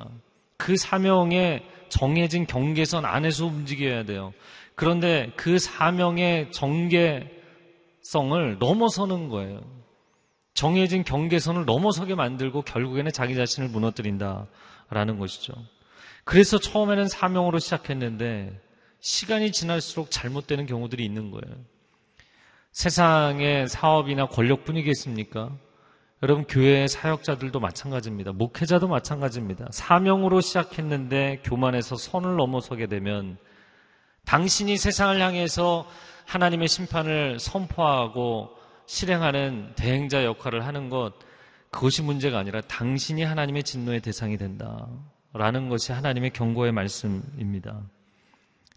그 0.65 0.79
사명에 0.79 1.63
정해진 1.91 2.47
경계선 2.47 3.05
안에서 3.05 3.45
움직여야 3.45 4.05
돼요. 4.05 4.33
그런데 4.75 5.31
그 5.37 5.59
사명의 5.59 6.53
정계 6.53 7.31
성을 8.01 8.57
넘어서는 8.59 9.29
거예요. 9.29 9.61
정해진 10.55 11.05
경계선을 11.05 11.67
넘어서게 11.67 12.15
만들고 12.15 12.63
결국에는 12.63 13.13
자기 13.13 13.35
자신을 13.35 13.69
무너뜨린다라는 13.69 15.19
것이죠. 15.19 15.53
그래서 16.25 16.59
처음에는 16.59 17.09
사명으로 17.09 17.59
시작했는데 17.59 18.59
시간이 19.01 19.53
지날수록 19.53 20.11
잘못되는 20.11 20.65
경우들이 20.65 21.05
있는 21.05 21.31
거예요. 21.31 21.57
세상의 22.73 23.69
사업이나 23.69 24.29
권력뿐이겠습니까? 24.29 25.55
여러분 26.25 26.47
교회의 26.47 26.89
사역자들도 26.89 27.61
마찬가지입니다. 27.61 28.33
목회자도 28.33 28.89
마찬가지입니다. 28.89 29.67
사명으로 29.71 30.41
시작했는데 30.41 31.43
교만해서 31.45 31.97
선을 31.97 32.37
넘어서게 32.37 32.87
되면 32.87 33.37
당신이 34.25 34.79
세상을 34.79 35.21
향해서 35.21 35.87
하나님의 36.25 36.69
심판을 36.69 37.39
선포하고 37.39 38.57
실행하는 38.87 39.75
대행자 39.77 40.25
역할을 40.25 40.65
하는 40.65 40.89
것, 40.89 41.13
그것이 41.71 42.01
문제가 42.01 42.39
아니라 42.39 42.63
당신이 42.63 43.23
하나님의 43.23 43.63
진노의 43.63 44.01
대상이 44.01 44.39
된다. 44.39 44.87
라는 45.35 45.69
것이 45.69 45.93
하나님의 45.93 46.31
경고의 46.31 46.73
말씀입니다. 46.73 47.83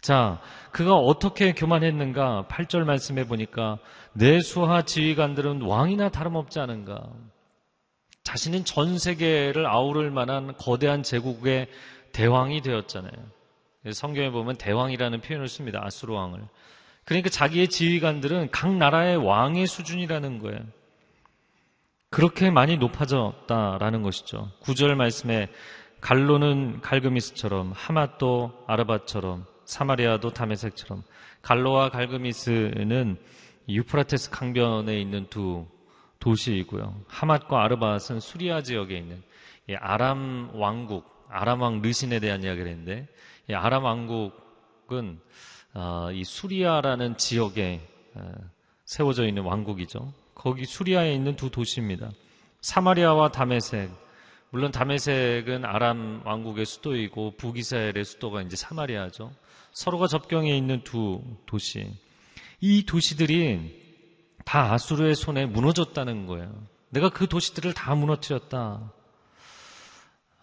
자, 0.02 0.38
그가 0.70 0.96
어떻게 0.96 1.54
교만했는가? 1.54 2.48
8절 2.50 2.84
말씀해 2.84 3.26
보니까 3.26 3.78
내 4.12 4.38
수하 4.40 4.82
지휘관들은 4.82 5.62
왕이나 5.62 6.10
다름없지 6.10 6.60
않은가? 6.60 7.08
자신은 8.28 8.66
전 8.66 8.98
세계를 8.98 9.66
아우를 9.66 10.10
만한 10.10 10.54
거대한 10.58 11.02
제국의 11.02 11.66
대왕이 12.12 12.60
되었잖아요. 12.60 13.10
성경에 13.90 14.30
보면 14.30 14.56
대왕이라는 14.56 15.22
표현을 15.22 15.48
씁니다. 15.48 15.80
아수르 15.82 16.12
왕을. 16.12 16.42
그러니까 17.06 17.30
자기의 17.30 17.68
지휘관들은 17.68 18.50
각 18.50 18.74
나라의 18.74 19.16
왕의 19.16 19.66
수준이라는 19.66 20.40
거예요. 20.40 20.58
그렇게 22.10 22.50
많이 22.50 22.76
높아졌다라는 22.76 24.02
것이죠. 24.02 24.50
구절 24.60 24.94
말씀에 24.94 25.48
갈로는 26.02 26.82
갈그미스처럼 26.82 27.72
하맛도 27.74 28.52
아르바처럼 28.66 29.46
사마리아도 29.64 30.34
다메섹처럼 30.34 31.02
갈로와 31.40 31.88
갈그미스는 31.88 33.16
유프라테스 33.70 34.28
강변에 34.28 35.00
있는 35.00 35.28
두 35.30 35.66
도시이고요. 36.20 37.02
하맛과 37.08 37.62
아르바스는 37.64 38.20
수리아 38.20 38.62
지역에 38.62 38.96
있는 38.96 39.22
아람 39.78 40.50
왕국, 40.54 41.04
아람 41.28 41.60
왕 41.62 41.80
르신에 41.82 42.20
대한 42.20 42.42
이야기를 42.42 42.68
했는데 42.68 43.06
아람 43.52 43.84
왕국은 43.84 45.20
아, 45.74 46.10
이 46.12 46.24
수리아라는 46.24 47.16
지역에 47.18 47.80
세워져 48.84 49.26
있는 49.26 49.42
왕국이죠. 49.44 50.12
거기 50.34 50.64
수리아에 50.64 51.12
있는 51.12 51.36
두 51.36 51.50
도시입니다. 51.50 52.10
사마리아와 52.60 53.30
다메섹. 53.30 53.90
물론 54.50 54.72
다메섹은 54.72 55.64
아람 55.64 56.22
왕국의 56.24 56.64
수도이고 56.64 57.36
북이스라엘의 57.36 58.04
수도가 58.04 58.42
이제 58.42 58.56
사마리아죠. 58.56 59.30
서로가 59.72 60.06
접경에 60.06 60.56
있는 60.56 60.82
두 60.84 61.22
도시. 61.44 61.92
이 62.60 62.84
도시들이 62.84 63.87
다 64.48 64.72
아수르의 64.72 65.14
손에 65.14 65.44
무너졌다는 65.44 66.24
거예요. 66.24 66.50
내가 66.88 67.10
그 67.10 67.28
도시들을 67.28 67.74
다 67.74 67.94
무너뜨렸다. 67.94 68.90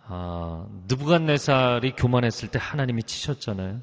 아, 0.04 0.68
느부갓네살이 0.88 1.94
교만했을 1.94 2.52
때 2.52 2.60
하나님이 2.62 3.02
치셨잖아요. 3.02 3.82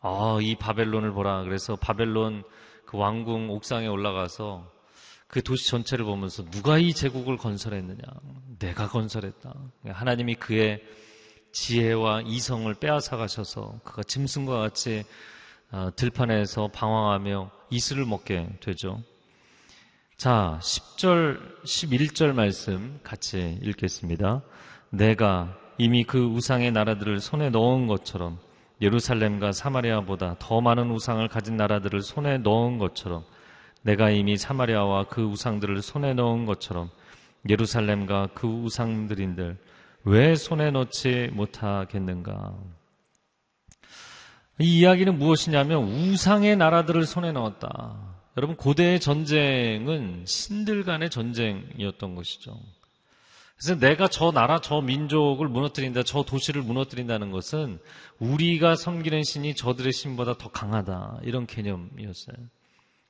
아, 0.00 0.38
이 0.40 0.54
바벨론을 0.54 1.12
보라. 1.12 1.42
그래서 1.42 1.76
바벨론 1.76 2.42
그 2.86 2.96
왕궁 2.96 3.50
옥상에 3.50 3.86
올라가서 3.86 4.72
그 5.26 5.42
도시 5.42 5.68
전체를 5.68 6.06
보면서 6.06 6.42
누가 6.46 6.78
이 6.78 6.94
제국을 6.94 7.36
건설했느냐? 7.36 8.00
내가 8.58 8.88
건설했다. 8.88 9.52
하나님이 9.88 10.36
그의 10.36 10.82
지혜와 11.52 12.22
이성을 12.22 12.72
빼앗아 12.72 13.18
가셔서 13.18 13.78
그가 13.84 14.02
짐승과 14.04 14.58
같이 14.58 15.04
어, 15.70 15.90
들판에서 15.94 16.68
방황하며 16.68 17.50
이슬을 17.68 18.06
먹게 18.06 18.48
되죠. 18.60 19.02
자, 20.18 20.58
10절, 20.60 21.62
11절 21.62 22.32
말씀 22.32 22.98
같이 23.04 23.56
읽겠습니다. 23.62 24.42
내가 24.90 25.56
이미 25.78 26.02
그 26.02 26.18
우상의 26.18 26.72
나라들을 26.72 27.20
손에 27.20 27.50
넣은 27.50 27.86
것처럼 27.86 28.40
예루살렘과 28.82 29.52
사마리아보다 29.52 30.34
더 30.40 30.60
많은 30.60 30.90
우상을 30.90 31.28
가진 31.28 31.56
나라들을 31.56 32.02
손에 32.02 32.38
넣은 32.38 32.78
것처럼 32.78 33.22
내가 33.82 34.10
이미 34.10 34.36
사마리아와 34.36 35.04
그 35.04 35.22
우상들을 35.22 35.82
손에 35.82 36.14
넣은 36.14 36.46
것처럼 36.46 36.90
예루살렘과 37.48 38.30
그 38.34 38.48
우상들인들 38.48 39.56
왜 40.02 40.34
손에 40.34 40.72
넣지 40.72 41.30
못하겠는가? 41.32 42.56
이 44.58 44.80
이야기는 44.80 45.16
무엇이냐면 45.16 45.84
우상의 45.84 46.56
나라들을 46.56 47.06
손에 47.06 47.30
넣었다. 47.30 48.17
여러분 48.38 48.54
고대의 48.54 49.00
전쟁은 49.00 50.22
신들 50.24 50.84
간의 50.84 51.10
전쟁이었던 51.10 52.14
것이죠. 52.14 52.56
그래서 53.56 53.80
내가 53.80 54.06
저 54.06 54.30
나라, 54.30 54.60
저 54.60 54.80
민족을 54.80 55.48
무너뜨린다, 55.48 56.04
저 56.04 56.22
도시를 56.22 56.62
무너뜨린다는 56.62 57.32
것은 57.32 57.80
우리가 58.20 58.76
섬기는 58.76 59.24
신이 59.24 59.56
저들의 59.56 59.92
신보다 59.92 60.38
더 60.38 60.52
강하다. 60.52 61.18
이런 61.24 61.48
개념이었어요. 61.48 62.36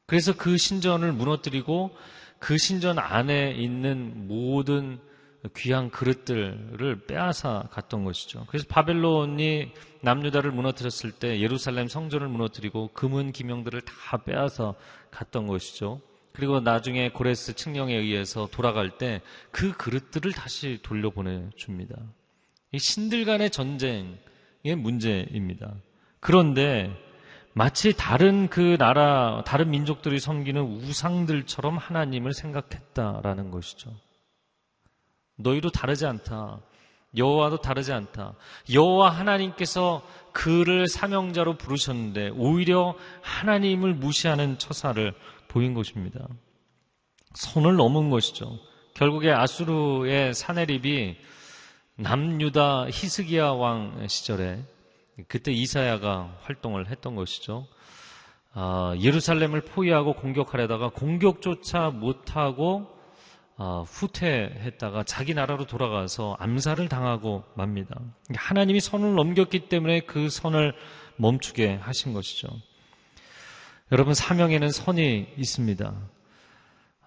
그래서 0.07 0.35
그 0.35 0.57
신전을 0.57 1.13
무너뜨리고 1.13 1.95
그 2.39 2.57
신전 2.57 2.99
안에 2.99 3.53
있는 3.53 4.29
모든 4.29 4.99
귀한 5.59 5.91
그릇들을 5.91 7.05
빼앗아 7.07 7.69
갔던 7.71 8.05
것이죠. 8.05 8.47
그래서 8.49 8.65
바벨론이 8.67 9.73
남유다를 10.03 10.53
무너뜨렸을 10.53 11.13
때 11.13 11.41
예루살렘 11.41 11.89
성전을 11.89 12.29
무너뜨리고 12.29 12.91
금은 12.93 13.33
기명들을 13.33 13.81
다 13.83 14.19
빼앗아 14.19 14.75
갔던 15.11 15.47
것이죠. 15.47 16.01
그리고 16.33 16.61
나중에 16.61 17.11
고레스 17.11 17.55
칙령에 17.55 17.97
의해서 17.97 18.49
돌아갈 18.53 18.97
때 18.97 19.21
그 19.51 19.73
그릇들을 19.73 20.31
다시 20.33 20.79
돌려보내 20.83 21.51
줍니다. 21.57 21.97
이 22.71 22.79
신들 22.79 23.25
간의 23.25 23.51
전쟁의 23.51 24.77
문제입니다. 24.77 25.75
그런데 26.21 26.95
마치 27.55 27.93
다른 27.97 28.49
그 28.49 28.77
나라, 28.79 29.43
다른 29.45 29.71
민족들이 29.71 30.21
섬기는 30.21 30.63
우상들처럼 30.63 31.77
하나님을 31.77 32.33
생각했다라는 32.33 33.51
것이죠. 33.51 33.91
너희도 35.37 35.71
다르지 35.71 36.07
않다. 36.07 36.61
여호와도 37.17 37.59
다르지 37.59 37.93
않다. 37.93 38.35
여호와 38.73 39.11
하나님께서 39.11 40.03
그를 40.33 40.87
사명자로 40.87 41.57
부르셨는데 41.57 42.31
오히려 42.37 42.95
하나님을 43.23 43.95
무시하는 43.95 44.59
처사를 44.59 45.15
보인 45.49 45.75
것입니다. 45.75 46.27
선을 47.35 47.77
넘은 47.77 48.11
것이죠. 48.11 48.59
결국에 48.95 49.31
아수르의 49.31 50.35
사내립이 50.35 51.17
남유다 51.97 52.87
히스기야 52.91 53.51
왕 53.51 54.07
시절에 54.09 54.63
그때 55.27 55.51
이사야가 55.51 56.39
활동을 56.43 56.89
했던 56.89 57.15
것이죠. 57.15 57.67
아, 58.53 58.95
예루살렘을 59.01 59.63
포위하고 59.63 60.15
공격하려다가 60.15 60.91
공격조차 60.91 61.91
못하고 61.91 62.98
아, 63.61 63.85
후퇴했다가 63.89 65.03
자기 65.03 65.35
나라로 65.35 65.67
돌아가서 65.67 66.37
암살을 66.39 66.89
당하고 66.89 67.43
맙니다. 67.57 68.01
하나님이 68.33 68.79
선을 68.79 69.17
넘겼기 69.17 69.69
때문에 69.69 70.01
그 70.01 70.31
선을 70.31 70.75
멈추게 71.17 71.75
하신 71.83 72.13
것이죠. 72.13 72.47
여러분 73.91 74.15
사명에는 74.15 74.71
선이 74.71 75.35
있습니다. 75.37 75.93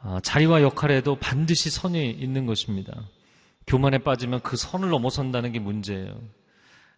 아, 0.01 0.19
자리와 0.21 0.61
역할에도 0.61 1.15
반드시 1.15 1.69
선이 1.69 2.11
있는 2.11 2.45
것입니다. 2.45 3.01
교만에 3.65 3.99
빠지면 3.99 4.41
그 4.41 4.57
선을 4.57 4.89
넘어선다는 4.89 5.53
게 5.53 5.59
문제예요. 5.59 6.19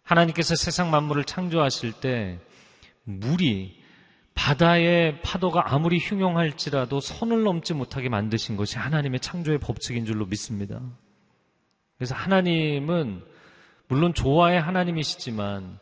하나님께서 0.02 0.56
세상 0.56 0.90
만물을 0.90 1.22
창조하실 1.24 1.92
때 2.00 2.40
물이 3.04 3.83
바다의 4.34 5.20
파도가 5.22 5.72
아무리 5.72 5.98
흉용할지라도 5.98 7.00
선을 7.00 7.44
넘지 7.44 7.72
못하게 7.72 8.08
만드신 8.08 8.56
것이 8.56 8.78
하나님의 8.78 9.20
창조의 9.20 9.58
법칙인 9.58 10.04
줄로 10.04 10.26
믿습니다. 10.26 10.80
그래서 11.96 12.14
하나님은 12.14 13.24
물론 13.88 14.12
조화의 14.12 14.60
하나님이시지만 14.60 15.78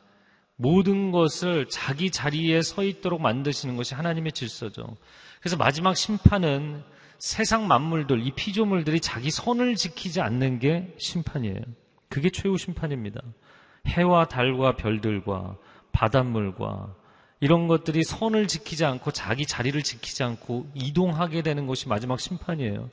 모든 0.56 1.10
것을 1.10 1.68
자기 1.68 2.10
자리에 2.10 2.62
서 2.62 2.84
있도록 2.84 3.20
만드시는 3.20 3.76
것이 3.76 3.94
하나님의 3.94 4.32
질서죠. 4.32 4.96
그래서 5.40 5.56
마지막 5.56 5.96
심판은 5.96 6.84
세상 7.18 7.66
만물들, 7.66 8.24
이 8.26 8.32
피조물들이 8.32 9.00
자기 9.00 9.30
선을 9.30 9.76
지키지 9.76 10.20
않는 10.20 10.58
게 10.58 10.94
심판이에요. 10.98 11.60
그게 12.08 12.30
최후 12.30 12.58
심판입니다. 12.58 13.20
해와 13.86 14.26
달과 14.26 14.76
별들과 14.76 15.56
바닷물과 15.92 16.94
이런 17.42 17.66
것들이 17.66 18.04
선을 18.04 18.46
지키지 18.46 18.84
않고 18.84 19.10
자기 19.10 19.46
자리를 19.46 19.82
지키지 19.82 20.22
않고 20.22 20.70
이동하게 20.74 21.42
되는 21.42 21.66
것이 21.66 21.88
마지막 21.88 22.20
심판이에요. 22.20 22.88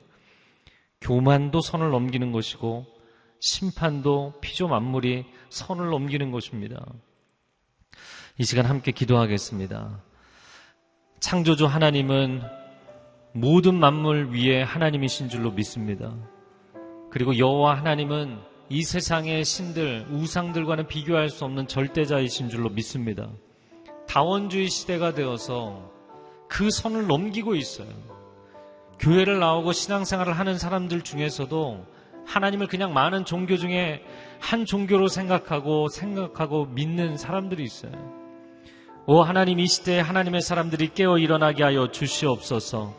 교만도 1.00 1.60
선을 1.60 1.90
넘기는 1.90 2.32
것이고 2.32 2.84
심판도 3.38 4.34
피조 4.40 4.66
만물이 4.66 5.24
선을 5.50 5.90
넘기는 5.90 6.32
것입니다. 6.32 6.84
이 8.38 8.44
시간 8.44 8.66
함께 8.66 8.90
기도하겠습니다. 8.90 10.02
창조주 11.20 11.66
하나님은 11.66 12.42
모든 13.32 13.76
만물 13.76 14.34
위에 14.34 14.62
하나님이신 14.62 15.28
줄로 15.28 15.52
믿습니다. 15.52 16.12
그리고 17.12 17.38
여호와 17.38 17.76
하나님은 17.76 18.40
이 18.68 18.82
세상의 18.82 19.44
신들, 19.44 20.08
우상들과는 20.10 20.88
비교할 20.88 21.28
수 21.28 21.44
없는 21.44 21.68
절대자이신 21.68 22.48
줄로 22.48 22.68
믿습니다. 22.68 23.30
다원주의 24.10 24.68
시대가 24.68 25.14
되어서 25.14 25.88
그 26.48 26.68
선을 26.68 27.06
넘기고 27.06 27.54
있어요. 27.54 27.86
교회를 28.98 29.38
나오고 29.38 29.72
신앙생활을 29.72 30.32
하는 30.32 30.58
사람들 30.58 31.02
중에서도 31.02 31.86
하나님을 32.26 32.66
그냥 32.66 32.92
많은 32.92 33.24
종교 33.24 33.56
중에 33.56 34.02
한 34.40 34.64
종교로 34.64 35.06
생각하고 35.06 35.88
생각하고 35.88 36.66
믿는 36.66 37.16
사람들이 37.16 37.62
있어요. 37.62 37.92
오 39.06 39.22
하나님 39.22 39.60
이 39.60 39.68
시대에 39.68 40.00
하나님의 40.00 40.40
사람들이 40.40 40.92
깨어 40.92 41.18
일어나게 41.18 41.62
하여 41.62 41.92
주시옵소서. 41.92 42.92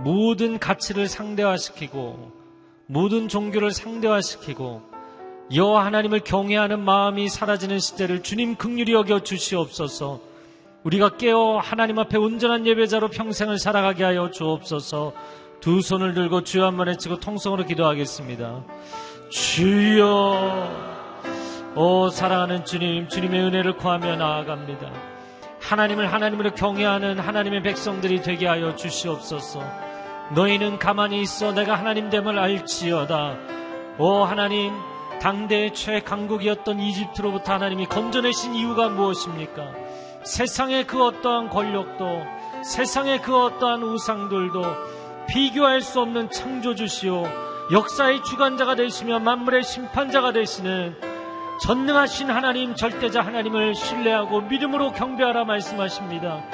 모든 0.00 0.58
가치를 0.58 1.08
상대화시키고 1.08 2.30
모든 2.88 3.28
종교를 3.28 3.70
상대화시키고 3.70 4.82
여호와 5.52 5.84
하나님을 5.86 6.20
경외하는 6.20 6.80
마음이 6.80 7.28
사라지는 7.28 7.78
시대를 7.78 8.22
주님 8.22 8.56
극률이 8.56 8.92
여겨 8.92 9.20
주시옵소서. 9.20 10.20
우리가 10.84 11.16
깨어 11.16 11.58
하나님 11.58 11.98
앞에 11.98 12.16
온전한 12.18 12.66
예배자로 12.66 13.08
평생을 13.08 13.58
살아가게 13.58 14.04
하여 14.04 14.30
주옵소서. 14.30 15.12
두 15.60 15.80
손을 15.80 16.14
들고 16.14 16.44
주여 16.44 16.66
한번 16.66 16.88
외치고 16.88 17.20
통성으로 17.20 17.64
기도하겠습니다. 17.64 18.64
주여, 19.30 20.68
오 21.74 22.08
사랑하는 22.10 22.64
주님, 22.66 23.08
주님의 23.08 23.40
은혜를 23.40 23.76
구하며 23.76 24.16
나아갑니다. 24.16 24.92
하나님을 25.60 26.12
하나님으로 26.12 26.54
경외하는 26.54 27.18
하나님의 27.18 27.62
백성들이 27.62 28.20
되게 28.20 28.46
하여 28.46 28.76
주시옵소서. 28.76 29.62
너희는 30.34 30.78
가만히 30.78 31.22
있어 31.22 31.52
내가 31.52 31.76
하나님 31.76 32.10
됨을 32.10 32.38
알지어다. 32.38 33.36
오 33.98 34.24
하나님, 34.24 34.72
당대의 35.24 35.72
최강국이었던 35.72 36.80
이집트로부터 36.80 37.54
하나님이 37.54 37.86
건져내신 37.86 38.54
이유가 38.54 38.90
무엇입니까? 38.90 39.72
세상의 40.22 40.86
그 40.86 41.02
어떠한 41.02 41.48
권력도 41.48 42.04
세상의 42.62 43.22
그 43.22 43.34
어떠한 43.34 43.82
우상들도 43.82 44.62
비교할 45.28 45.80
수 45.80 46.02
없는 46.02 46.30
창조주시오 46.30 47.24
역사의 47.72 48.22
주관자가 48.22 48.74
되시며 48.74 49.18
만물의 49.18 49.62
심판자가 49.62 50.32
되시는 50.32 50.94
전능하신 51.62 52.28
하나님 52.28 52.74
절대자 52.74 53.22
하나님을 53.22 53.74
신뢰하고 53.74 54.42
믿음으로 54.42 54.92
경배하라 54.92 55.46
말씀하십니다. 55.46 56.44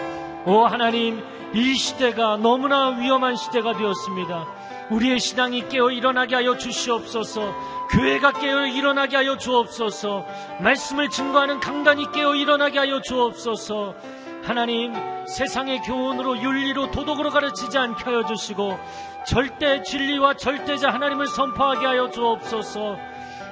오 0.47 0.65
하나님 0.65 1.21
이 1.55 1.75
시대가 1.75 2.37
너무나 2.37 2.91
위험한 2.91 3.35
시대가 3.35 3.77
되었습니다. 3.77 4.60
우리의 4.91 5.21
신앙이 5.21 5.69
깨어 5.69 5.91
일어나게 5.91 6.35
하여 6.35 6.57
주시옵소서. 6.57 7.55
교회가 7.91 8.33
깨어 8.33 8.67
일어나게 8.67 9.17
하여 9.17 9.37
주옵소서. 9.37 10.27
말씀을 10.61 11.09
증거하는 11.11 11.61
강단이 11.61 12.13
깨어 12.13 12.35
일어나게 12.35 12.79
하여 12.79 13.01
주옵소서. 13.01 13.95
하나님, 14.43 14.95
세상의 15.27 15.83
교훈으로 15.83 16.39
윤리로 16.39 16.91
도덕으로 16.91 17.31
가르치지 17.31 17.79
않게 17.79 18.05
하여 18.05 18.25
주시고, 18.25 18.79
절대 19.27 19.83
진리와 19.83 20.35
절대자 20.35 20.91
하나님을 20.91 21.27
선포하게 21.29 21.87
하여 21.87 22.11
주옵소서. 22.11 22.97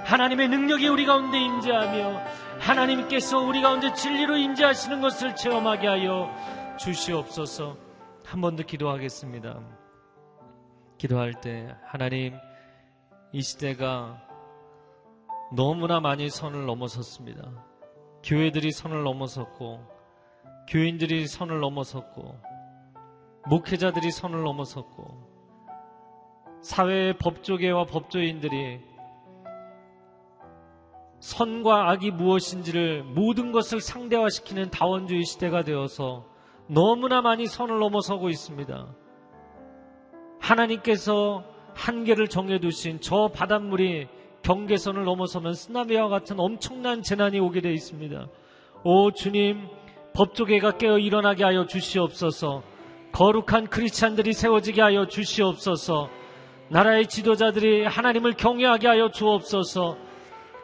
하나님의 0.05 0.48
능력이 0.48 0.88
우리 0.88 1.05
가운데 1.05 1.38
임재하며, 1.38 2.20
하나님께서 2.59 3.38
우리 3.38 3.61
가운데 3.61 3.92
진리로 3.92 4.37
임재하시는 4.37 5.01
것을 5.01 5.37
체험하게 5.37 5.87
하여 5.87 6.35
주시옵소서. 6.79 7.77
한 8.24 8.40
번 8.40 8.57
더 8.57 8.62
기도하겠습니다. 8.62 9.77
기도할 10.98 11.40
때, 11.40 11.74
하나님, 11.84 12.34
이 13.32 13.40
시대가 13.40 14.20
너무나 15.54 16.00
많이 16.00 16.28
선을 16.28 16.66
넘어섰습니다. 16.66 17.64
교회들이 18.24 18.72
선을 18.72 19.04
넘어섰고, 19.04 19.80
교인들이 20.68 21.28
선을 21.28 21.61
넘어섰고, 21.61 22.37
목회자들이 23.46 24.11
선을 24.11 24.42
넘어섰고, 24.42 25.28
사회의 26.62 27.16
법조계와 27.16 27.84
법조인들이 27.84 28.80
선과 31.20 31.90
악이 31.90 32.11
무엇인지를 32.11 33.04
모든 33.04 33.52
것을 33.52 33.80
상대화시키는 33.80 34.70
다원주의 34.70 35.24
시대가 35.24 35.62
되어서 35.62 36.26
너무나 36.66 37.22
많이 37.22 37.46
선을 37.46 37.78
넘어서고 37.78 38.28
있습니다. 38.28 38.94
하나님께서 40.48 41.44
한계를 41.74 42.28
정해두신 42.28 43.00
저 43.00 43.28
바닷물이 43.28 44.08
경계선을 44.42 45.04
넘어서면 45.04 45.52
쓰나미와 45.52 46.08
같은 46.08 46.40
엄청난 46.40 47.02
재난이 47.02 47.38
오게 47.38 47.61
되어 47.61 47.72
있습니다. 47.72 48.26
오 48.84 49.11
주님, 49.11 49.68
법조계가 50.14 50.78
깨어 50.78 50.98
일어나게 50.98 51.44
하여 51.44 51.66
주시옵소서. 51.66 52.62
거룩한 53.12 53.66
크리스찬들이 53.68 54.32
세워지게 54.32 54.80
하여 54.80 55.06
주시옵소서. 55.06 56.08
나라의 56.70 57.08
지도자들이 57.08 57.84
하나님을 57.84 58.32
경외하게 58.32 58.88
하여 58.88 59.11
주옵소서. 59.11 59.98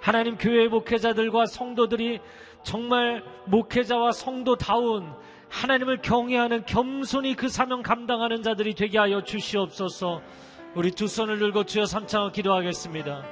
하나님 0.01 0.37
교회 0.39 0.69
목회자들과 0.69 1.47
성도들이 1.47 2.21
정말 2.63 3.23
목회자와 3.47 4.13
성도다운 4.13 5.13
하나님을 5.49 6.03
경외하는 6.03 6.65
겸손히 6.67 7.35
그 7.35 7.49
사명 7.49 7.83
감당하는 7.83 8.43
자들이 8.43 8.75
되게 8.75 8.99
하여 8.99 9.23
주시옵소서. 9.23 10.21
우리 10.75 10.91
두 10.91 11.07
손을 11.07 11.39
들고 11.39 11.65
주여 11.65 11.87
삼창을 11.87 12.33
기도하겠습니다. 12.33 13.23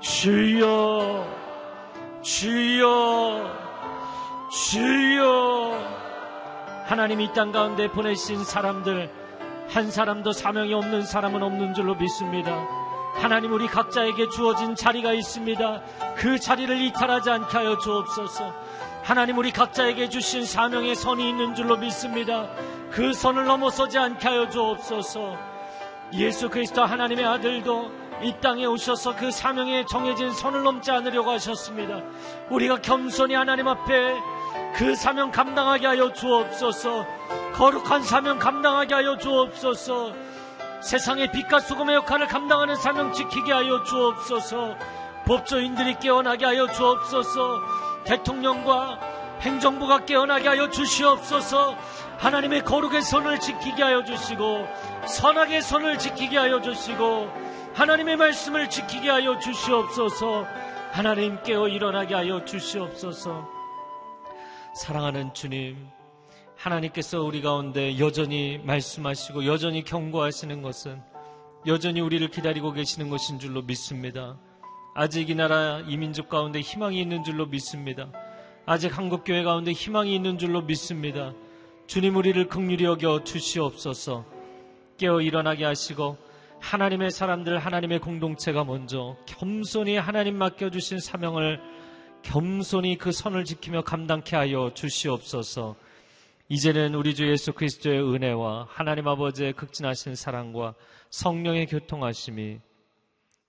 주여, 0.00 1.26
주여, 2.22 3.52
주여 4.50 5.98
하나님 6.86 7.20
이 7.20 7.32
땅 7.34 7.52
가운데 7.52 7.90
보내신 7.90 8.42
사람들 8.44 9.10
한 9.68 9.90
사람도 9.90 10.32
사명이 10.32 10.72
없는 10.72 11.02
사람은 11.04 11.42
없는 11.42 11.74
줄로 11.74 11.94
믿습니다. 11.96 12.66
하나님 13.16 13.52
우리 13.52 13.66
각자에게 13.66 14.30
주어진 14.30 14.74
자리가 14.74 15.12
있습니다. 15.12 15.82
그 16.16 16.38
자리를 16.38 16.80
이탈하지 16.80 17.28
않게 17.30 17.56
하여 17.58 17.76
주옵소서. 17.76 18.54
하나님 19.02 19.38
우리 19.38 19.50
각자에게 19.50 20.08
주신 20.08 20.44
사명의 20.44 20.94
선이 20.94 21.28
있는 21.28 21.54
줄로 21.54 21.76
믿습니다. 21.76 22.48
그 22.90 23.12
선을 23.12 23.44
넘어서지 23.44 23.98
않게 23.98 24.28
하여 24.28 24.48
주옵소서. 24.48 25.36
예수 26.14 26.48
그리스도 26.48 26.84
하나님의 26.84 27.24
아들도 27.24 27.90
이 28.22 28.34
땅에 28.40 28.66
오셔서 28.66 29.14
그 29.16 29.30
사명에 29.30 29.86
정해진 29.86 30.32
선을 30.32 30.62
넘지 30.62 30.90
않으려고 30.90 31.30
하셨습니다. 31.30 32.00
우리가 32.50 32.80
겸손히 32.80 33.34
하나님 33.34 33.68
앞에 33.68 34.16
그 34.74 34.94
사명 34.94 35.30
감당하게 35.30 35.86
하여 35.86 36.12
주옵소서. 36.12 37.06
거룩한 37.54 38.02
사명 38.02 38.38
감당하게 38.38 38.94
하여 38.94 39.16
주옵소서. 39.16 40.12
세상의 40.80 41.32
빛과 41.32 41.60
소금의 41.60 41.96
역할을 41.96 42.26
감당하는 42.26 42.76
사명 42.76 43.12
지키게 43.12 43.52
하여 43.52 43.82
주옵소서. 43.84 44.76
법조인들이 45.26 45.98
깨어나게 45.98 46.44
하여 46.44 46.66
주옵소서. 46.70 47.87
대통령과 48.08 48.98
행정부가 49.42 50.06
깨어나게 50.06 50.48
하여 50.48 50.70
주시옵소서. 50.70 51.76
하나님의 52.18 52.64
거룩의 52.64 53.02
선을 53.02 53.38
지키게 53.38 53.82
하여 53.82 54.02
주시고 54.02 54.66
선악의 55.06 55.62
선을 55.62 55.98
지키게 55.98 56.38
하여 56.38 56.60
주시고 56.60 57.28
하나님의 57.74 58.16
말씀을 58.16 58.70
지키게 58.70 59.10
하여 59.10 59.38
주시옵소서. 59.38 60.46
하나님 60.90 61.40
깨어 61.42 61.68
일어나게 61.68 62.14
하여 62.14 62.44
주시옵소서. 62.44 63.46
사랑하는 64.74 65.34
주님, 65.34 65.88
하나님께서 66.56 67.22
우리 67.22 67.42
가운데 67.42 67.98
여전히 67.98 68.58
말씀하시고 68.64 69.44
여전히 69.46 69.84
경고하시는 69.84 70.62
것은 70.62 71.00
여전히 71.66 72.00
우리를 72.00 72.26
기다리고 72.28 72.72
계시는 72.72 73.10
것인 73.10 73.38
줄로 73.38 73.62
믿습니다. 73.62 74.38
아직 75.00 75.30
이 75.30 75.34
나라 75.36 75.80
이 75.86 75.96
민족 75.96 76.28
가운데 76.28 76.60
희망이 76.60 77.00
있는 77.00 77.22
줄로 77.22 77.46
믿습니다. 77.46 78.10
아직 78.66 78.98
한국 78.98 79.22
교회 79.22 79.44
가운데 79.44 79.70
희망이 79.70 80.12
있는 80.12 80.38
줄로 80.38 80.60
믿습니다. 80.62 81.34
주님 81.86 82.16
우리를 82.16 82.48
극률히 82.48 82.84
여겨 82.84 83.22
주시옵소서 83.22 84.24
깨어 84.96 85.20
일어나게 85.20 85.64
하시고 85.64 86.16
하나님의 86.58 87.12
사람들 87.12 87.58
하나님의 87.58 88.00
공동체가 88.00 88.64
먼저 88.64 89.16
겸손히 89.24 89.96
하나님 89.96 90.36
맡겨 90.36 90.70
주신 90.70 90.98
사명을 90.98 91.60
겸손히 92.22 92.98
그 92.98 93.12
선을 93.12 93.44
지키며 93.44 93.82
감당케 93.82 94.34
하여 94.34 94.72
주시옵소서 94.74 95.76
이제는 96.48 96.96
우리 96.96 97.14
주 97.14 97.30
예수 97.30 97.52
그리스도의 97.52 98.02
은혜와 98.02 98.66
하나님 98.68 99.06
아버지의 99.06 99.52
극진하신 99.52 100.16
사랑과 100.16 100.74
성령의 101.10 101.66
교통하심이 101.66 102.58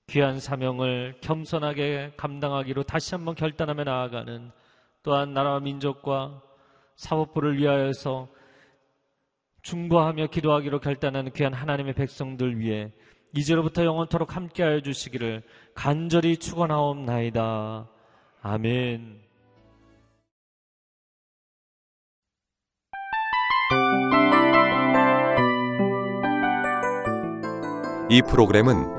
귀한 0.10 0.40
사명을 0.40 1.18
겸손하게 1.22 2.14
감당하기로 2.18 2.84
다시 2.84 3.14
한번 3.14 3.36
결단하며 3.36 3.84
나아가는 3.84 4.52
또한 5.04 5.34
나라와 5.34 5.60
민족과 5.60 6.42
사법부를 6.96 7.58
위하여서 7.58 8.28
중보하며 9.62 10.28
기도하기로 10.28 10.80
결단하는 10.80 11.32
귀한 11.34 11.54
하나님의 11.54 11.94
백성들 11.94 12.60
위해 12.60 12.92
이제로부터 13.36 13.86
영원토록 13.86 14.36
함께하여 14.36 14.82
주시기를 14.82 15.44
간절히 15.76 16.38
축원하옵나이다. 16.38 17.88
아멘. 18.42 19.22
이 28.10 28.24
프로그램은 28.24 28.99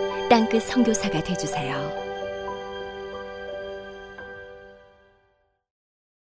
땅끝 0.31 0.63
선교사가 0.63 1.21
되주세요. 1.21 2.00